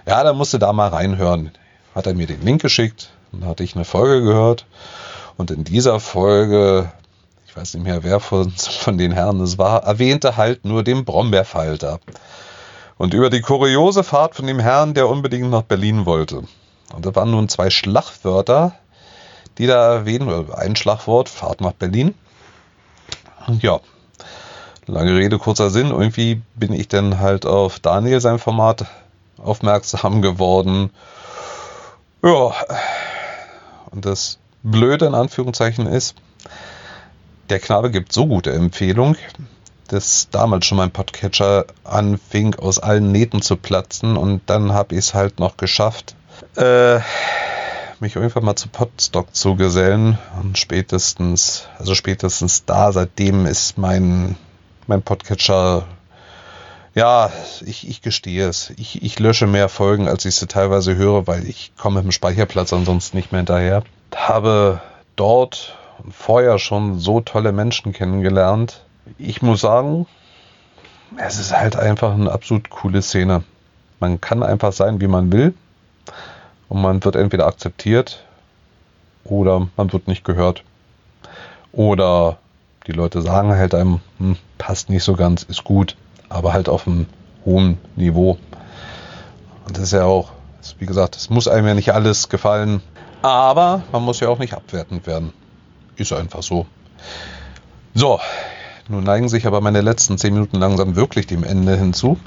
Ja, 0.06 0.22
dann 0.24 0.36
musst 0.36 0.54
du 0.54 0.58
da 0.58 0.72
mal 0.72 0.88
reinhören. 0.88 1.52
Hat 1.94 2.06
er 2.06 2.14
mir 2.14 2.26
den 2.26 2.42
Link 2.42 2.62
geschickt, 2.62 3.10
dann 3.32 3.46
hatte 3.46 3.64
ich 3.64 3.74
eine 3.74 3.84
Folge 3.84 4.22
gehört 4.22 4.64
und 5.40 5.50
in 5.50 5.64
dieser 5.64 6.00
Folge, 6.00 6.92
ich 7.46 7.56
weiß 7.56 7.72
nicht 7.72 7.84
mehr, 7.84 8.04
wer 8.04 8.20
von, 8.20 8.50
von 8.50 8.98
den 8.98 9.10
Herren 9.10 9.40
es 9.40 9.56
war, 9.56 9.84
erwähnte 9.84 10.36
halt 10.36 10.66
nur 10.66 10.84
den 10.84 11.06
Brombeerfalter. 11.06 11.98
Und 12.98 13.14
über 13.14 13.30
die 13.30 13.40
kuriose 13.40 14.04
Fahrt 14.04 14.34
von 14.34 14.46
dem 14.46 14.58
Herrn, 14.58 14.92
der 14.92 15.08
unbedingt 15.08 15.48
nach 15.48 15.62
Berlin 15.62 16.04
wollte. 16.04 16.42
Und 16.94 17.06
da 17.06 17.14
waren 17.14 17.30
nun 17.30 17.48
zwei 17.48 17.70
Schlagwörter, 17.70 18.74
die 19.56 19.66
da 19.66 19.94
erwähnen, 19.94 20.52
ein 20.52 20.76
Schlagwort, 20.76 21.30
Fahrt 21.30 21.62
nach 21.62 21.72
Berlin 21.72 22.14
ja, 23.60 23.80
lange 24.86 25.16
Rede, 25.16 25.38
kurzer 25.38 25.70
Sinn. 25.70 25.90
Irgendwie 25.90 26.42
bin 26.54 26.72
ich 26.72 26.88
dann 26.88 27.18
halt 27.18 27.46
auf 27.46 27.78
Daniel 27.78 28.20
sein 28.20 28.38
Format 28.38 28.86
aufmerksam 29.38 30.22
geworden. 30.22 30.90
Ja, 32.22 32.52
und 33.90 34.04
das 34.04 34.38
Blöde 34.62 35.06
in 35.06 35.14
Anführungszeichen 35.14 35.86
ist, 35.86 36.14
der 37.48 37.60
Knabe 37.60 37.90
gibt 37.90 38.12
so 38.12 38.26
gute 38.26 38.52
Empfehlung, 38.52 39.16
dass 39.88 40.28
damals 40.30 40.66
schon 40.66 40.78
mein 40.78 40.90
Podcatcher 40.92 41.64
anfing, 41.82 42.54
aus 42.54 42.78
allen 42.78 43.10
Nähten 43.10 43.42
zu 43.42 43.56
platzen 43.56 44.16
und 44.16 44.42
dann 44.46 44.72
habe 44.72 44.94
ich 44.94 45.00
es 45.00 45.14
halt 45.14 45.40
noch 45.40 45.56
geschafft, 45.56 46.14
äh, 46.56 47.00
mich 48.00 48.16
irgendwann 48.16 48.44
mal 48.44 48.56
zu 48.56 48.68
Podstock 48.68 49.34
zu 49.34 49.56
gesellen 49.56 50.18
und 50.40 50.58
spätestens, 50.58 51.68
also 51.78 51.94
spätestens 51.94 52.64
da, 52.64 52.92
seitdem 52.92 53.46
ist 53.46 53.78
mein, 53.78 54.36
mein 54.86 55.02
Podcatcher 55.02 55.86
ja, 56.94 57.30
ich, 57.64 57.88
ich 57.88 58.02
gestehe 58.02 58.48
es. 58.48 58.70
Ich, 58.76 59.02
ich 59.02 59.18
lösche 59.18 59.46
mehr 59.46 59.68
Folgen, 59.68 60.08
als 60.08 60.24
ich 60.24 60.34
sie 60.34 60.46
teilweise 60.46 60.96
höre, 60.96 61.26
weil 61.26 61.46
ich 61.46 61.72
komme 61.76 61.96
mit 61.96 62.04
dem 62.04 62.12
Speicherplatz 62.12 62.72
ansonsten 62.72 63.16
nicht 63.16 63.30
mehr 63.30 63.40
hinterher. 63.40 63.84
Habe 64.14 64.80
dort 65.14 65.78
vorher 66.10 66.58
schon 66.58 66.98
so 66.98 67.20
tolle 67.20 67.52
Menschen 67.52 67.92
kennengelernt. 67.92 68.84
Ich 69.18 69.40
muss 69.40 69.60
sagen, 69.60 70.06
es 71.16 71.38
ist 71.38 71.56
halt 71.56 71.76
einfach 71.76 72.12
eine 72.12 72.32
absolut 72.32 72.70
coole 72.70 73.02
Szene. 73.02 73.44
Man 74.00 74.20
kann 74.20 74.42
einfach 74.42 74.72
sein, 74.72 75.00
wie 75.00 75.08
man 75.08 75.30
will. 75.30 75.54
Und 76.70 76.80
man 76.80 77.04
wird 77.04 77.16
entweder 77.16 77.46
akzeptiert 77.46 78.24
oder 79.24 79.68
man 79.76 79.92
wird 79.92 80.08
nicht 80.08 80.24
gehört. 80.24 80.64
Oder 81.72 82.38
die 82.86 82.92
Leute 82.92 83.20
sagen 83.20 83.50
halt 83.50 83.74
einem, 83.74 84.00
hm, 84.16 84.36
passt 84.56 84.88
nicht 84.88 85.04
so 85.04 85.14
ganz, 85.14 85.42
ist 85.42 85.64
gut 85.64 85.96
aber 86.30 86.54
halt 86.54 86.70
auf 86.70 86.86
einem 86.86 87.06
hohen 87.44 87.76
Niveau. 87.96 88.38
Und 89.66 89.76
das 89.76 89.84
ist 89.84 89.92
ja 89.92 90.04
auch, 90.04 90.30
wie 90.78 90.86
gesagt, 90.86 91.16
es 91.16 91.28
muss 91.28 91.48
einem 91.48 91.66
ja 91.66 91.74
nicht 91.74 91.92
alles 91.92 92.30
gefallen, 92.30 92.80
aber 93.20 93.82
man 93.92 94.02
muss 94.02 94.20
ja 94.20 94.28
auch 94.30 94.38
nicht 94.38 94.54
abwertend 94.54 95.06
werden. 95.06 95.34
Ist 95.96 96.14
einfach 96.14 96.42
so. 96.42 96.66
So, 97.92 98.20
nun 98.88 99.04
neigen 99.04 99.28
sich 99.28 99.46
aber 99.46 99.60
meine 99.60 99.82
letzten 99.82 100.16
zehn 100.16 100.32
Minuten 100.32 100.56
langsam 100.58 100.96
wirklich 100.96 101.26
dem 101.26 101.44
Ende 101.44 101.76
hinzu. 101.76 102.18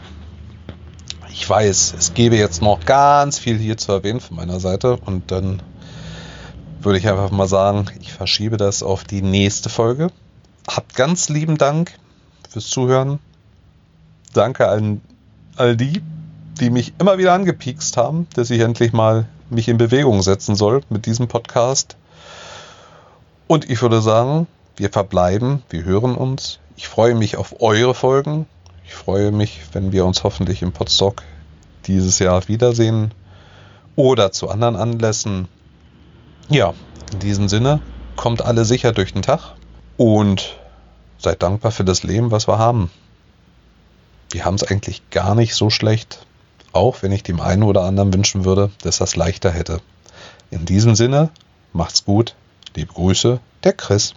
Ich 1.34 1.50
weiß, 1.50 1.96
es 1.98 2.14
gäbe 2.14 2.38
jetzt 2.38 2.62
noch 2.62 2.86
ganz 2.86 3.40
viel 3.40 3.58
hier 3.58 3.76
zu 3.76 3.92
erwähnen 3.92 4.22
von 4.22 4.38
meiner 4.38 4.60
Seite 4.60 4.98
und 4.98 5.32
dann 5.32 5.62
würde 6.80 7.00
ich 7.00 7.08
einfach 7.10 7.32
mal 7.32 7.48
sagen, 7.48 7.86
ich 8.00 8.14
verschiebe 8.14 8.58
das 8.58 8.84
auf 8.84 9.04
die 9.04 9.22
nächste 9.22 9.70
Folge. 9.70 10.12
Habt 10.68 10.96
ganz 10.96 11.30
lieben 11.30 11.58
Dank 11.58 11.94
fürs 12.50 12.68
Zuhören 12.68 13.20
danke 14.34 14.68
an 14.68 15.02
all 15.56 15.78
die, 15.78 16.02
die 16.60 16.70
mich 16.70 16.94
immer 17.00 17.18
wieder 17.18 17.34
angepiekst 17.34 17.98
haben, 17.98 18.28
dass 18.36 18.50
ich 18.50 18.60
endlich 18.60 18.94
mal 18.94 19.26
mich 19.50 19.68
in 19.68 19.78
Bewegung 19.78 20.22
setzen 20.22 20.56
soll 20.56 20.82
mit 20.90 21.06
diesem 21.06 21.28
Podcast. 21.28 21.96
Und 23.48 23.70
ich 23.70 23.82
würde 23.82 24.02
sagen, 24.02 24.48
wir 24.76 24.90
verbleiben, 24.90 25.62
wir 25.70 25.84
hören 25.84 26.16
uns. 26.16 26.60
Ich 26.76 26.88
freue 26.88 27.16
mich 27.16 27.38
auf 27.38 27.62
eure 27.62 27.94
Folgen. 27.94 28.48
Ich 28.86 28.94
freue 28.94 29.32
mich, 29.32 29.62
wenn 29.74 29.92
wir 29.92 30.06
uns 30.06 30.24
hoffentlich 30.24 30.62
im 30.62 30.72
Podstock 30.72 31.24
dieses 31.86 32.20
Jahr 32.20 32.48
wiedersehen 32.48 33.14
oder 33.96 34.32
zu 34.32 34.50
anderen 34.50 34.76
Anlässen. 34.76 35.48
Ja, 36.50 36.74
in 37.12 37.20
diesem 37.20 37.50
Sinne, 37.50 37.82
kommt 38.16 38.42
alle 38.42 38.66
sicher 38.66 38.92
durch 38.92 39.14
den 39.14 39.22
Tag 39.22 39.56
und 39.98 40.58
seid 41.18 41.44
dankbar 41.44 41.72
für 41.72 41.84
das 41.84 42.04
Leben, 42.04 42.32
was 42.32 42.48
wir 42.48 42.58
haben 42.58 42.90
wir 44.34 44.46
haben 44.46 44.56
es 44.56 44.64
eigentlich 44.64 45.10
gar 45.12 45.36
nicht 45.36 45.54
so 45.54 45.70
schlecht, 45.70 46.26
auch 46.72 47.04
wenn 47.04 47.12
ich 47.12 47.24
dem 47.24 47.40
einen 47.40 47.64
oder 47.64 47.84
anderen 47.84 48.14
wünschen 48.14 48.46
würde, 48.46 48.72
dass 48.82 48.98
das 48.98 49.16
leichter 49.16 49.52
hätte. 49.52 49.80
In 50.50 50.66
diesem 50.66 50.96
Sinne, 50.96 51.30
macht's 51.72 52.04
gut, 52.04 52.36
liebe 52.76 52.94
Grüße, 52.94 53.40
der 53.64 53.74
Chris. 53.74 54.16